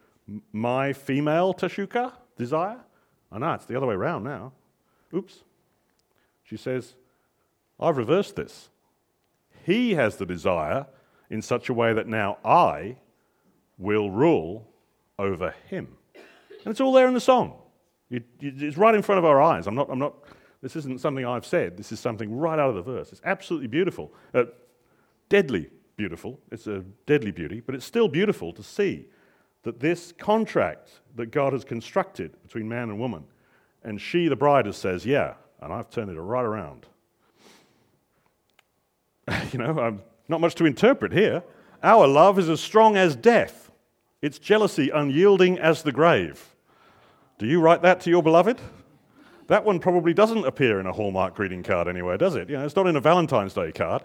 [0.52, 2.78] my female teshuqah desire?
[2.78, 4.52] Ah, I know, it's the other way around now.
[5.14, 5.42] Oops.
[6.52, 6.96] She says,
[7.80, 8.68] I've reversed this.
[9.64, 10.86] He has the desire
[11.30, 12.98] in such a way that now I
[13.78, 14.68] will rule
[15.18, 15.96] over him.
[16.14, 17.54] And it's all there in the song.
[18.10, 19.66] it's right in front of our eyes.
[19.66, 20.12] I'm not, I'm not
[20.60, 21.78] this isn't something I've said.
[21.78, 23.12] This is something right out of the verse.
[23.12, 24.12] It's absolutely beautiful.
[24.34, 24.44] Uh,
[25.30, 26.38] deadly beautiful.
[26.50, 29.06] It's a deadly beauty, but it's still beautiful to see
[29.62, 33.24] that this contract that God has constructed between man and woman,
[33.84, 36.86] and she, the bride, says, Yeah, and I've turned it right around.
[39.52, 41.42] you know, I'm not much to interpret here.
[41.82, 43.70] Our love is as strong as death,
[44.20, 46.54] its jealousy unyielding as the grave.
[47.38, 48.60] Do you write that to your beloved?
[49.48, 52.48] That one probably doesn't appear in a Hallmark greeting card anywhere, does it?
[52.48, 54.04] You know, it's not in a Valentine's Day card.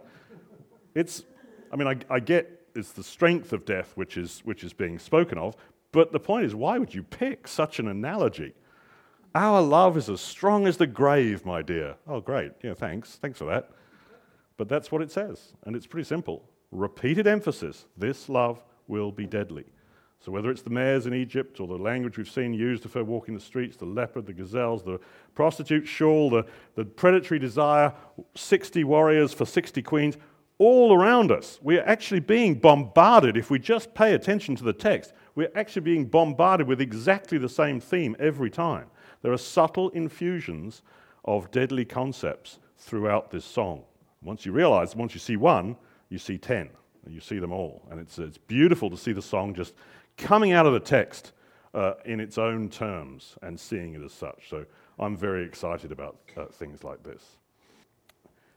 [0.96, 1.24] It's,
[1.72, 5.00] I mean, I, I get it's the strength of death which is, which is being
[5.00, 5.56] spoken of,
[5.92, 8.54] but the point is, why would you pick such an analogy?
[9.38, 11.94] Our love is as strong as the grave, my dear.
[12.08, 12.54] Oh, great.
[12.64, 13.18] Yeah, thanks.
[13.18, 13.70] Thanks for that.
[14.58, 16.44] But that's what it says, and it's pretty simple.
[16.72, 19.66] Repeated emphasis this love will be deadly.
[20.20, 23.04] So, whether it's the mares in Egypt or the language we've seen used of her
[23.04, 25.00] walking the streets, the leopard, the gazelles, the
[25.36, 27.94] prostitute shawl, the, the predatory desire,
[28.34, 30.18] 60 warriors for 60 queens,
[30.58, 33.38] all around us, we are actually being bombarded.
[33.38, 37.48] If we just pay attention to the text, we're actually being bombarded with exactly the
[37.48, 38.88] same theme every time.
[39.22, 40.82] There are subtle infusions
[41.26, 43.84] of deadly concepts throughout this song.
[44.22, 45.76] Once you realize, once you see one,
[46.10, 46.70] you see 10,
[47.06, 47.84] and you see them all.
[47.92, 49.74] And it's, it's beautiful to see the song just
[50.18, 51.34] coming out of the text
[51.74, 54.50] uh, in its own terms and seeing it as such.
[54.50, 54.66] So
[55.00, 57.24] I'm very excited about uh, things like this.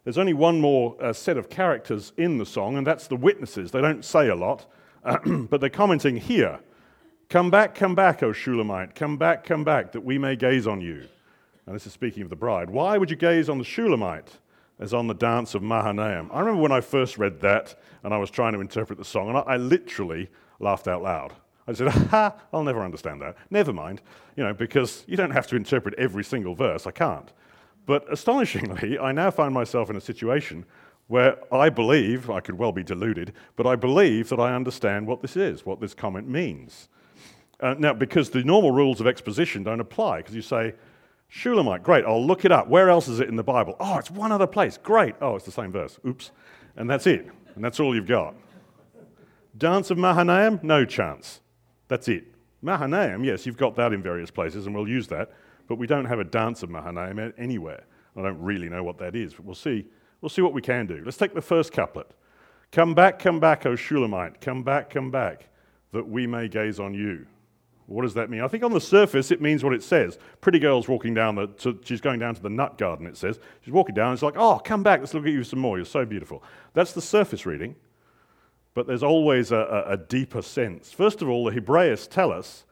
[0.04, 3.70] There's only one more uh, set of characters in the song, and that's the witnesses.
[3.70, 4.66] They don't say a lot,
[5.04, 6.60] but they're commenting here
[7.30, 8.96] Come back, come back, O Shulamite.
[8.96, 11.06] Come back, come back, that we may gaze on you.
[11.64, 12.68] And this is speaking of the bride.
[12.68, 14.38] Why would you gaze on the Shulamite
[14.80, 16.28] as on the dance of Mahanaim?
[16.32, 19.28] I remember when I first read that and I was trying to interpret the song,
[19.28, 21.32] and I, I literally laughed out loud.
[21.68, 23.36] I said, ha, I'll never understand that.
[23.48, 24.02] Never mind,
[24.34, 26.84] you know, because you don't have to interpret every single verse.
[26.84, 27.32] I can't.
[27.86, 30.66] But astonishingly, I now find myself in a situation
[31.06, 35.22] where I believe, I could well be deluded, but I believe that I understand what
[35.22, 36.88] this is, what this comment means.
[37.60, 40.74] Uh, now, because the normal rules of exposition don't apply, because you say,
[41.28, 42.68] Shulamite, great, I'll look it up.
[42.68, 43.76] Where else is it in the Bible?
[43.78, 44.78] Oh, it's one other place.
[44.78, 45.14] Great.
[45.20, 45.98] Oh, it's the same verse.
[46.06, 46.30] Oops.
[46.76, 47.28] And that's it.
[47.54, 48.34] And that's all you've got.
[49.56, 50.58] Dance of Mahanaim?
[50.62, 51.40] No chance.
[51.88, 52.24] That's it.
[52.62, 55.30] Mahanaim, yes, you've got that in various places, and we'll use that,
[55.66, 57.84] but we don't have a dance of Mahanaim anywhere.
[58.16, 59.86] I don't really know what that is, but we'll see.
[60.20, 61.00] We'll see what we can do.
[61.04, 62.10] Let's take the first couplet.
[62.72, 64.40] Come back, come back, O Shulamite.
[64.40, 65.48] Come back, come back,
[65.92, 67.26] that we may gaze on you.
[67.90, 68.40] What does that mean?
[68.40, 70.16] I think on the surface it means what it says.
[70.40, 73.40] Pretty girl's walking down the, to, she's going down to the nut garden, it says.
[73.62, 75.76] She's walking down it's like, oh, come back, let's look at you some more.
[75.76, 76.42] You're so beautiful.
[76.72, 77.74] That's the surface reading,
[78.74, 80.92] but there's always a, a, a deeper sense.
[80.92, 82.64] First of all, the Hebraists tell us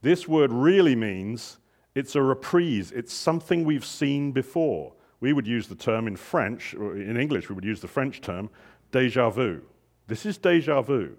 [0.00, 1.58] this word really means
[1.96, 4.92] it's a reprise, it's something we've seen before.
[5.18, 8.48] We would use the term in French, in English, we would use the French term
[8.92, 9.62] deja vu.
[10.06, 11.16] This is deja vu.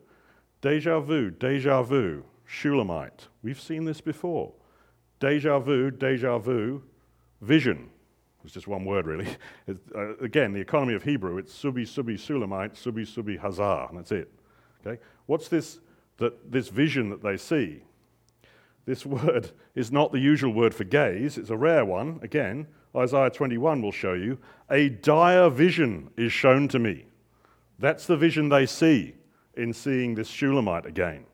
[0.61, 2.23] Deja vu, deja vu.
[2.45, 3.27] Shulamite.
[3.41, 4.53] We've seen this before.
[5.19, 6.83] Deja vu, deja vu,
[7.41, 7.89] vision.
[8.43, 9.27] It's just one word, really.
[9.95, 14.11] Uh, again, the economy of Hebrew, it's subi, subi, Shulamite, subi, subi, hazar, and that's
[14.11, 14.29] it.
[14.85, 15.01] Okay?
[15.27, 15.79] What's this,
[16.17, 17.83] that, this vision that they see?
[18.85, 22.19] This word is not the usual word for gaze, it's a rare one.
[22.21, 24.37] Again, Isaiah 21 will show you.
[24.69, 27.05] A dire vision is shown to me.
[27.79, 29.15] That's the vision they see
[29.55, 31.25] in seeing this Shulamite again.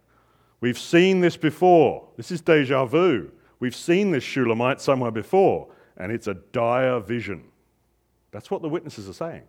[0.62, 2.08] We've seen this before.
[2.18, 3.32] This is deja vu.
[3.60, 5.68] We've seen this Shulamite somewhere before,
[5.98, 7.44] and it's a dire vision.
[8.32, 9.44] That's what the witnesses are saying.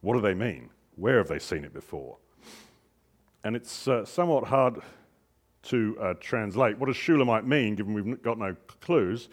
[0.00, 0.70] What do they mean?
[0.96, 2.16] Where have they seen it before?
[3.44, 4.80] And it's uh, somewhat hard
[5.64, 6.78] to uh, translate.
[6.78, 9.28] What does Shulamite mean, given we've got no clues?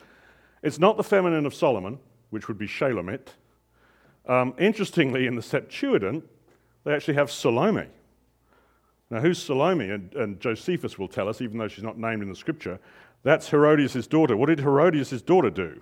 [0.61, 3.29] It's not the feminine of Solomon, which would be Shalomit.
[4.27, 6.23] Um, interestingly, in the Septuagint,
[6.83, 7.87] they actually have Salome,
[9.09, 9.89] now, who's Salome?
[9.89, 12.79] And, and, Josephus will tell us, even though she's not named in the scripture,
[13.23, 14.35] that's Herodias' daughter.
[14.35, 15.81] What did Herodias' daughter do?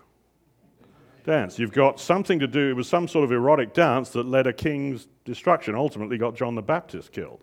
[1.23, 1.57] Dance.
[1.57, 4.51] You've got something to do, it was some sort of erotic dance that led a
[4.51, 7.41] king's destruction, ultimately got John the Baptist killed.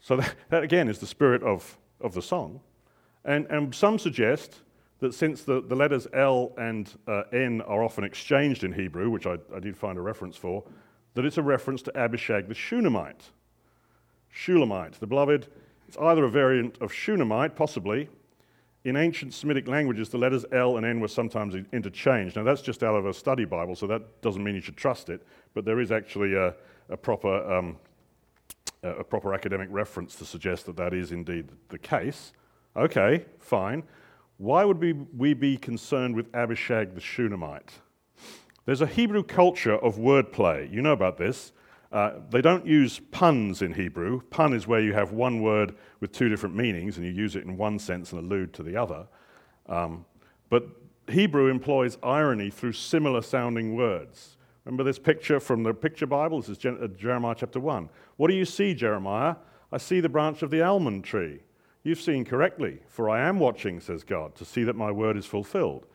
[0.00, 2.60] So, that, that again is the spirit of, of the song.
[3.26, 4.62] And, and some suggest
[5.00, 9.26] that since the, the letters L and uh, N are often exchanged in Hebrew, which
[9.26, 10.64] I, I did find a reference for,
[11.12, 13.30] that it's a reference to Abishag the Shunammite
[14.34, 14.98] Shulamite.
[14.98, 15.46] The beloved,
[15.86, 18.08] it's either a variant of Shunammite, possibly.
[18.84, 22.34] In ancient Semitic languages, the letters L and N were sometimes interchanged.
[22.34, 25.08] Now, that's just out of a study Bible, so that doesn't mean you should trust
[25.08, 26.52] it, but there is actually a,
[26.90, 27.76] a proper, um,
[28.82, 32.32] a proper academic reference to suggest that that is indeed the case.
[32.76, 33.84] Okay, fine.
[34.38, 37.78] Why would we, we be concerned with Abishag the Shunammite?
[38.66, 40.70] There's a Hebrew culture of wordplay.
[40.70, 41.52] You know about this.
[41.94, 44.20] Uh, they don't use puns in Hebrew.
[44.22, 47.44] Pun is where you have one word with two different meanings and you use it
[47.44, 49.06] in one sense and allude to the other.
[49.68, 50.04] Um,
[50.50, 50.66] but
[51.08, 54.36] Hebrew employs irony through similar sounding words.
[54.64, 56.40] Remember this picture from the picture Bible?
[56.40, 57.88] This is uh, Jeremiah chapter 1.
[58.16, 59.36] What do you see, Jeremiah?
[59.70, 61.42] I see the branch of the almond tree.
[61.84, 65.26] You've seen correctly, for I am watching, says God, to see that my word is
[65.26, 65.86] fulfilled.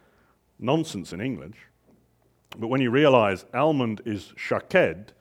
[0.60, 1.58] Nonsense in English.
[2.58, 5.14] But when you realize almond is shaked,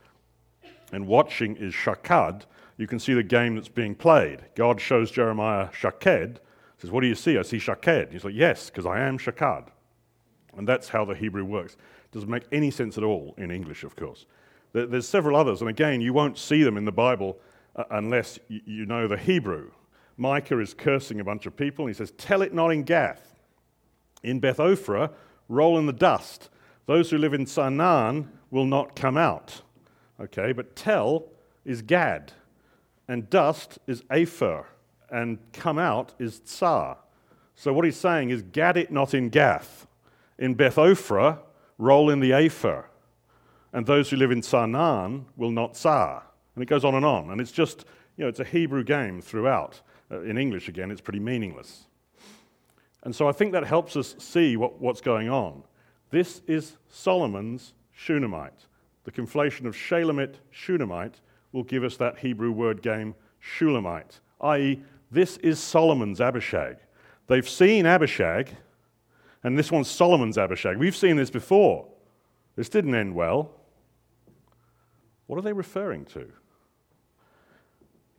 [0.92, 2.42] and watching is shakad,
[2.76, 4.40] you can see the game that's being played.
[4.54, 6.40] God shows Jeremiah shaked,
[6.78, 7.36] says, What do you see?
[7.38, 8.12] I see shaked.
[8.12, 9.68] He's like, Yes, because I am shakad.
[10.56, 11.74] And that's how the Hebrew works.
[11.74, 14.26] It doesn't make any sense at all in English, of course.
[14.72, 17.38] There's several others, and again, you won't see them in the Bible
[17.74, 19.70] uh, unless you know the Hebrew.
[20.16, 23.34] Micah is cursing a bunch of people, and he says, Tell it not in Gath.
[24.22, 25.10] In Beth Ophrah,
[25.48, 26.50] roll in the dust.
[26.86, 29.62] Those who live in Zaanan will not come out.
[30.20, 31.26] Okay, but tel
[31.64, 32.32] is Gad,
[33.06, 34.66] and dust is Aphor,
[35.10, 36.98] and come out is Tsar.
[37.54, 39.86] So what he's saying is, Gad it not in Gath.
[40.38, 41.38] In Beth Ophrah,
[41.76, 42.88] roll in the Aphor.
[43.72, 46.22] And those who live in Zaanan will not Tsar.
[46.54, 47.30] And it goes on and on.
[47.30, 47.84] And it's just,
[48.16, 49.80] you know, it's a Hebrew game throughout.
[50.10, 51.86] Uh, in English, again, it's pretty meaningless.
[53.02, 55.62] And so I think that helps us see what, what's going on.
[56.10, 58.66] This is Solomon's Shunammite.
[59.08, 65.38] The conflation of Shalomit, Shunammite, will give us that Hebrew word game, Shulamite, i.e., this
[65.38, 66.76] is Solomon's Abishag.
[67.26, 68.50] They've seen Abishag,
[69.42, 70.76] and this one's Solomon's Abishag.
[70.76, 71.86] We've seen this before.
[72.54, 73.50] This didn't end well.
[75.26, 76.30] What are they referring to?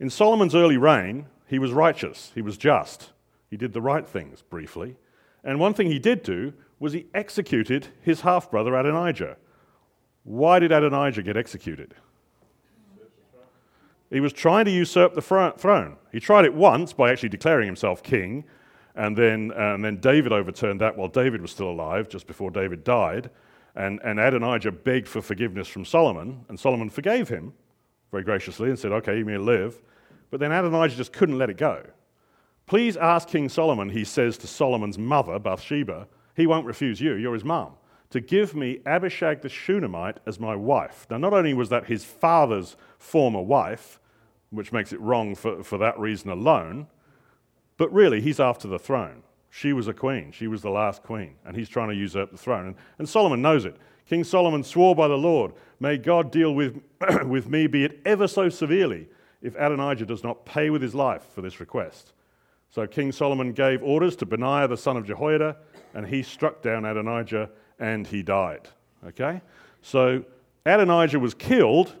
[0.00, 3.12] In Solomon's early reign, he was righteous, he was just,
[3.48, 4.96] he did the right things, briefly.
[5.44, 9.36] And one thing he did do was he executed his half brother Adonijah.
[10.30, 11.92] Why did Adonijah get executed?
[14.10, 15.96] He was trying to usurp the throne.
[16.12, 18.44] He tried it once by actually declaring himself king,
[18.94, 22.84] And then, and then David overturned that while David was still alive, just before David
[22.84, 23.30] died.
[23.74, 27.52] And, and Adonijah begged for forgiveness from Solomon, and Solomon forgave him
[28.12, 29.82] very graciously and said, Okay, you may live.
[30.30, 31.84] But then Adonijah just couldn't let it go.
[32.66, 36.06] Please ask King Solomon, he says to Solomon's mother, Bathsheba,
[36.36, 37.72] he won't refuse you, you're his mom,
[38.10, 41.06] to give me Abishag the Shunammite as my wife.
[41.10, 44.00] Now, not only was that his father's former wife,
[44.50, 46.88] which makes it wrong for, for that reason alone,
[47.76, 49.22] but really, he's after the throne.
[49.48, 50.32] She was a queen.
[50.32, 52.66] She was the last queen, and he's trying to usurp the throne.
[52.66, 53.76] And, and Solomon knows it.
[54.06, 56.82] King Solomon swore by the Lord, May God deal with,
[57.24, 59.08] with me, be it ever so severely,
[59.40, 62.12] if Adonijah does not pay with his life for this request.
[62.68, 65.56] So King Solomon gave orders to Benaiah the son of Jehoiada,
[65.94, 67.50] and he struck down Adonijah
[67.80, 68.68] and he died.
[69.04, 69.40] Okay?
[69.82, 70.24] So
[70.64, 71.96] Adonijah was killed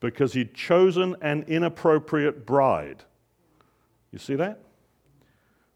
[0.00, 3.04] because he'd chosen an inappropriate bride.
[4.12, 4.60] You see that?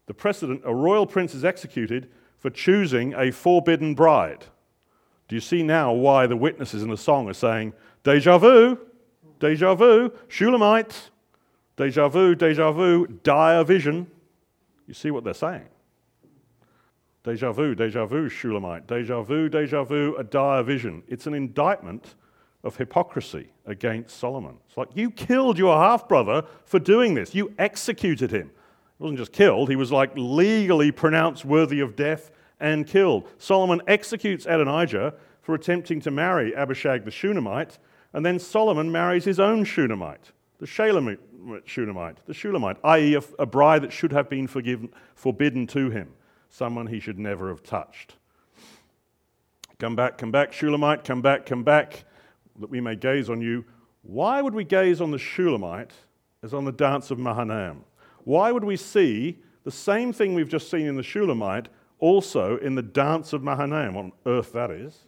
[0.09, 2.09] the precedent, a royal prince is executed
[2.39, 4.43] for choosing a forbidden bride.
[5.27, 7.73] Do you see now why the witnesses in the song are saying,
[8.03, 8.79] deja vu,
[9.39, 11.11] deja vu, Shulamite,
[11.77, 14.07] deja vu, deja vu, dire vision?
[14.87, 15.67] You see what they're saying.
[17.23, 21.03] Deja vu, deja vu, Shulamite, deja vu, deja vu, a dire vision.
[21.07, 22.15] It's an indictment
[22.63, 24.57] of hypocrisy against Solomon.
[24.67, 28.51] It's like, you killed your half brother for doing this, you executed him.
[28.97, 33.27] He wasn't just killed, he was like legally pronounced worthy of death and killed.
[33.37, 37.79] Solomon executes Adonijah for attempting to marry Abishag the Shunammite,
[38.13, 41.19] and then Solomon marries his own Shunammite, the Shalamite
[41.65, 46.09] Shunammite, the Shulamite, i.e., a, bride that should have been forgiven, forbidden to him,
[46.49, 48.15] someone he should never have touched.
[49.79, 52.03] Come back, come back, Shulamite, come back, come back,
[52.59, 53.63] that we may gaze on you.
[54.01, 55.93] Why would we gaze on the Shulamite
[56.43, 57.83] as on the dance of Mahanaim?
[58.25, 61.69] Why would we see the same thing we've just seen in the Shulamite
[61.99, 63.95] also in the dance of Mahanaim?
[63.95, 65.05] On earth, that is.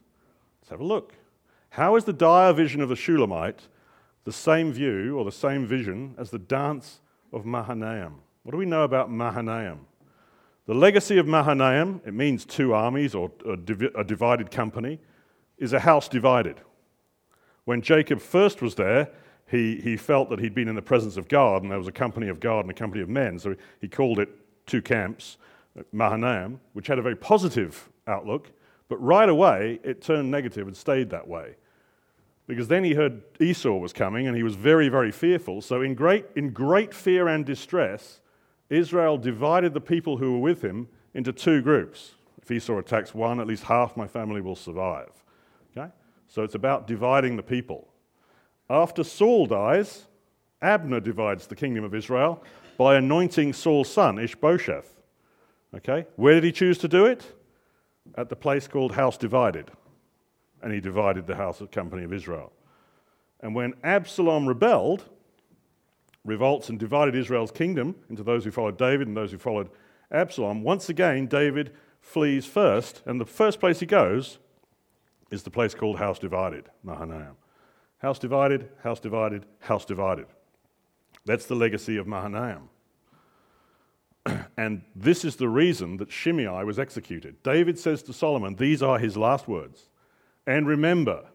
[0.62, 1.14] Let's have a look.
[1.72, 3.68] How is the dire vision of the Shulamite
[4.24, 7.02] the same view or the same vision as the dance
[7.34, 8.16] of Mahanaim?
[8.44, 9.88] What do we know about Mahanaim?
[10.72, 15.02] The legacy of Mahanaim, it means two armies or a, div- a divided company,
[15.58, 16.62] is a house divided.
[17.66, 19.10] When Jacob first was there,
[19.48, 21.92] he, he felt that he'd been in the presence of God, and there was a
[21.92, 23.38] company of God and a company of men.
[23.38, 24.30] So he called it
[24.66, 25.36] two camps,
[25.92, 28.50] Mahanaim, which had a very positive outlook,
[28.88, 31.56] but right away it turned negative and stayed that way.
[32.48, 35.62] Because then he heard Esau was coming, and he was very, very fearful.
[35.62, 38.22] So, in great, in great fear and distress,
[38.72, 42.16] Israel divided the people who were with him into two groups.
[42.42, 45.12] If Esau attacks one, at least half my family will survive.
[45.78, 45.92] Okay?
[46.28, 47.90] So it's about dividing the people.
[48.70, 50.06] After Saul dies,
[50.62, 52.42] Abner divides the kingdom of Israel
[52.78, 55.02] by anointing Saul's son, Ishbosheth.
[55.76, 56.08] Okay?
[56.16, 57.26] Where did he choose to do it?
[58.16, 59.70] At the place called House Divided.
[60.64, 62.54] And he divided the house of company of Israel.
[63.42, 65.10] And when Absalom rebelled,
[66.24, 69.70] revolts and divided Israel's kingdom into those who followed David and those who followed
[70.12, 74.40] Absalom, once again, David flees first, and the first place he goes
[75.30, 77.36] is the place called House Divided, Mahanaim.
[78.00, 80.26] House divided, house divided, house divided.
[81.26, 82.70] That's the legacy of Mahanaim.
[84.58, 87.42] and this is the reason that Shimei was executed.
[87.44, 89.90] David says to Solomon, These are his last words.
[90.48, 91.26] And remember,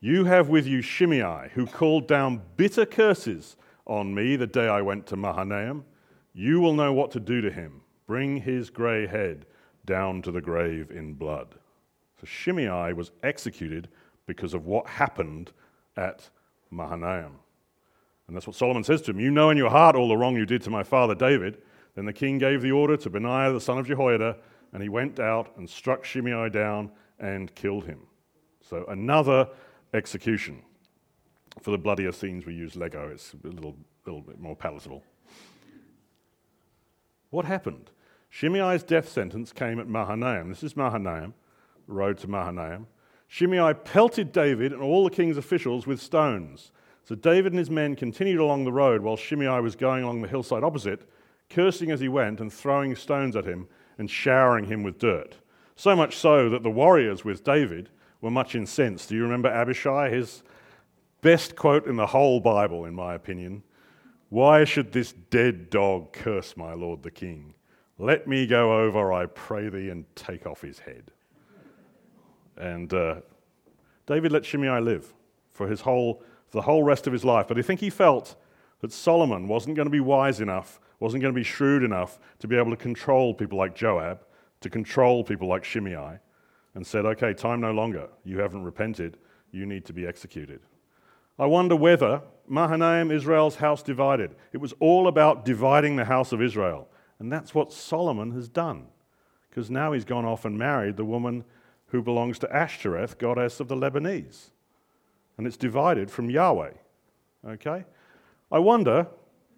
[0.00, 3.56] you have with you Shimei, who called down bitter curses
[3.86, 5.84] on me the day I went to Mahanaim.
[6.32, 7.82] You will know what to do to him.
[8.06, 9.46] Bring his grey head
[9.84, 11.54] down to the grave in blood.
[12.20, 13.88] So Shimei was executed
[14.26, 15.52] because of what happened
[15.96, 16.28] at
[16.70, 17.38] Mahanaim.
[18.26, 20.36] And that's what Solomon says to him You know in your heart all the wrong
[20.36, 21.58] you did to my father David.
[21.94, 24.36] Then the king gave the order to Benaiah the son of Jehoiada,
[24.72, 28.00] and he went out and struck Shimei down and killed him.
[28.68, 29.48] So another
[29.92, 30.62] execution.
[31.62, 33.08] For the bloodier scenes, we use Lego.
[33.08, 35.02] It's a little, little bit more palatable.
[37.30, 37.90] What happened?
[38.28, 40.48] Shimei's death sentence came at Mahanaim.
[40.48, 41.34] This is Mahanaim,
[41.86, 42.86] the road to Mahanaim.
[43.28, 46.70] Shimei pelted David and all the king's officials with stones.
[47.04, 50.28] So David and his men continued along the road while Shimei was going along the
[50.28, 51.08] hillside opposite,
[51.50, 55.36] cursing as he went and throwing stones at him and showering him with dirt.
[55.76, 57.90] So much so that the warriors with David
[58.20, 59.08] were much incensed.
[59.08, 60.10] Do you remember Abishai?
[60.10, 60.42] His
[61.24, 63.64] best quote in the whole Bible, in my opinion.
[64.28, 67.54] Why should this dead dog curse my lord the king?
[67.98, 71.10] Let me go over, I pray thee, and take off his head.
[72.56, 73.16] And uh,
[74.06, 75.12] David let Shimei live
[75.52, 77.48] for his whole, for the whole rest of his life.
[77.48, 78.36] But I think he felt
[78.80, 82.48] that Solomon wasn't going to be wise enough wasn't going to be shrewd enough to
[82.48, 84.24] be able to control people like Joab,
[84.60, 86.18] to control people like Shimei,
[86.74, 88.08] and said, okay, time no longer.
[88.24, 89.18] You haven't repented.
[89.50, 90.60] You need to be executed.
[91.38, 96.42] I wonder whether Mahanaim, Israel's house divided, it was all about dividing the house of
[96.42, 96.88] Israel.
[97.18, 98.86] And that's what Solomon has done.
[99.48, 101.44] Because now he's gone off and married the woman
[101.86, 104.50] who belongs to Ashtoreth, goddess of the Lebanese.
[105.38, 106.72] And it's divided from Yahweh.
[107.46, 107.84] Okay?
[108.50, 109.06] I wonder,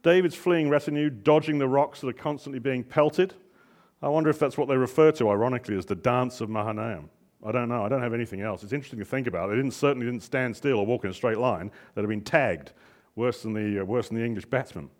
[0.02, 3.34] David's fleeing retinue, dodging the rocks that are constantly being pelted.
[4.02, 7.10] I wonder if that's what they refer to, ironically, as the dance of Mahanaim.
[7.44, 7.84] I don't know.
[7.84, 8.62] I don't have anything else.
[8.62, 9.48] It's interesting to think about.
[9.48, 11.70] They didn't, certainly didn't stand still or walk in a straight line.
[11.94, 12.72] They'd have been tagged,
[13.14, 14.90] worse than the, uh, worse than the English batsmen.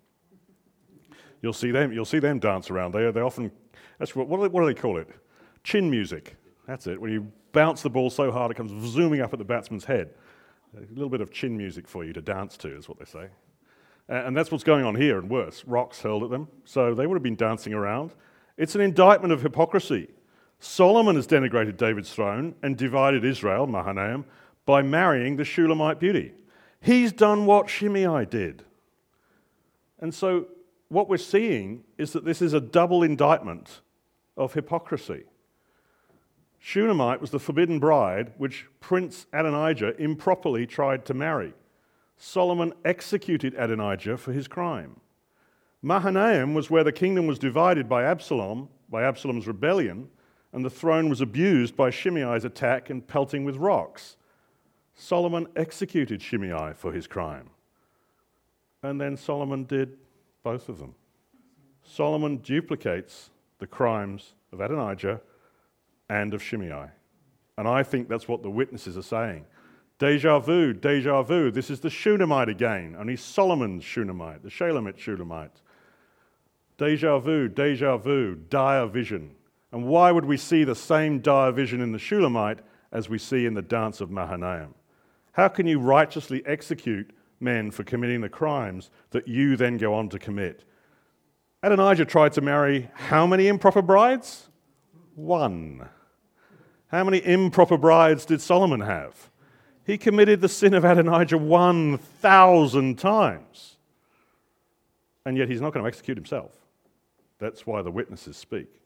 [1.41, 2.93] You'll see them, you'll see them dance around.
[2.93, 3.51] They, they often,
[3.99, 5.09] that's what, what do, they, what do they call it?
[5.63, 6.35] Chin music.
[6.67, 6.99] That's it.
[6.99, 10.13] When you bounce the ball so hard it comes zooming up at the batsman's head.
[10.75, 13.27] A little bit of chin music for you to dance to, is what they say.
[14.09, 15.65] And that's what's going on here, and worse.
[15.65, 18.13] Rocks hurled at them, so they would have been dancing around.
[18.55, 20.09] It's an indictment of hypocrisy.
[20.59, 24.25] Solomon has denigrated David's throne and divided Israel, Mahanaim,
[24.65, 26.33] by marrying the Shulamite beauty.
[26.81, 28.63] He's done what Shimei did.
[29.99, 30.47] And so
[30.89, 33.81] what we're seeing is that this is a double indictment
[34.35, 35.23] of hypocrisy.
[36.59, 41.53] Shunammite was the forbidden bride which Prince Adonijah improperly tried to marry.
[42.17, 44.99] Solomon executed Adonijah for his crime.
[45.81, 50.09] Mahanaim was where the kingdom was divided by Absalom, by Absalom's rebellion,
[50.57, 54.17] and the throne was abused by Shimei's attack and pelting with rocks.
[54.95, 57.51] Solomon executed Shimei for his crime.
[58.81, 59.99] And then Solomon did
[60.41, 60.95] both of them.
[61.83, 63.29] Solomon duplicates
[63.59, 65.21] the crimes of Adonijah
[66.09, 66.87] and of Shimei.
[67.59, 69.45] And I think that's what the witnesses are saying.
[69.99, 71.51] Deja vu, deja vu.
[71.51, 75.61] This is the Shunammite again, only Solomon's Shunammite, the Shalemite Shunammite.
[76.79, 79.35] Deja vu, deja vu, dire vision.
[79.71, 82.59] And why would we see the same dire vision in the Shulamite
[82.91, 84.73] as we see in the dance of Mahanaim?
[85.33, 90.09] How can you righteously execute men for committing the crimes that you then go on
[90.09, 90.63] to commit?
[91.61, 94.49] Adonijah tried to marry how many improper brides?
[95.15, 95.89] One.
[96.87, 99.29] How many improper brides did Solomon have?
[99.83, 103.77] He committed the sin of Adonijah 1,000 times.
[105.25, 106.51] And yet he's not going to execute himself.
[107.39, 108.81] That's why the witnesses speak.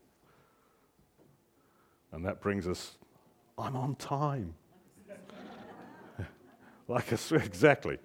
[2.11, 2.97] And that brings us,
[3.57, 4.53] I'm on time.
[6.87, 7.97] like a, exactly,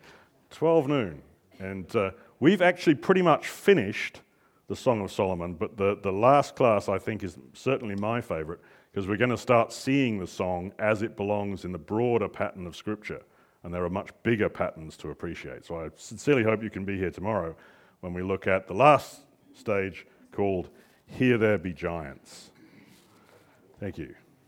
[0.50, 1.22] 12 noon.
[1.59, 4.20] And uh, we've actually pretty much finished
[4.68, 8.61] the Song of Solomon, but the, the last class I think is certainly my favorite
[8.90, 12.66] because we're going to start seeing the song as it belongs in the broader pattern
[12.66, 13.20] of Scripture.
[13.62, 15.64] And there are much bigger patterns to appreciate.
[15.66, 17.54] So I sincerely hope you can be here tomorrow
[18.00, 19.20] when we look at the last
[19.54, 20.70] stage called
[21.07, 22.52] Here There Be Giants.
[23.80, 24.14] Thank you.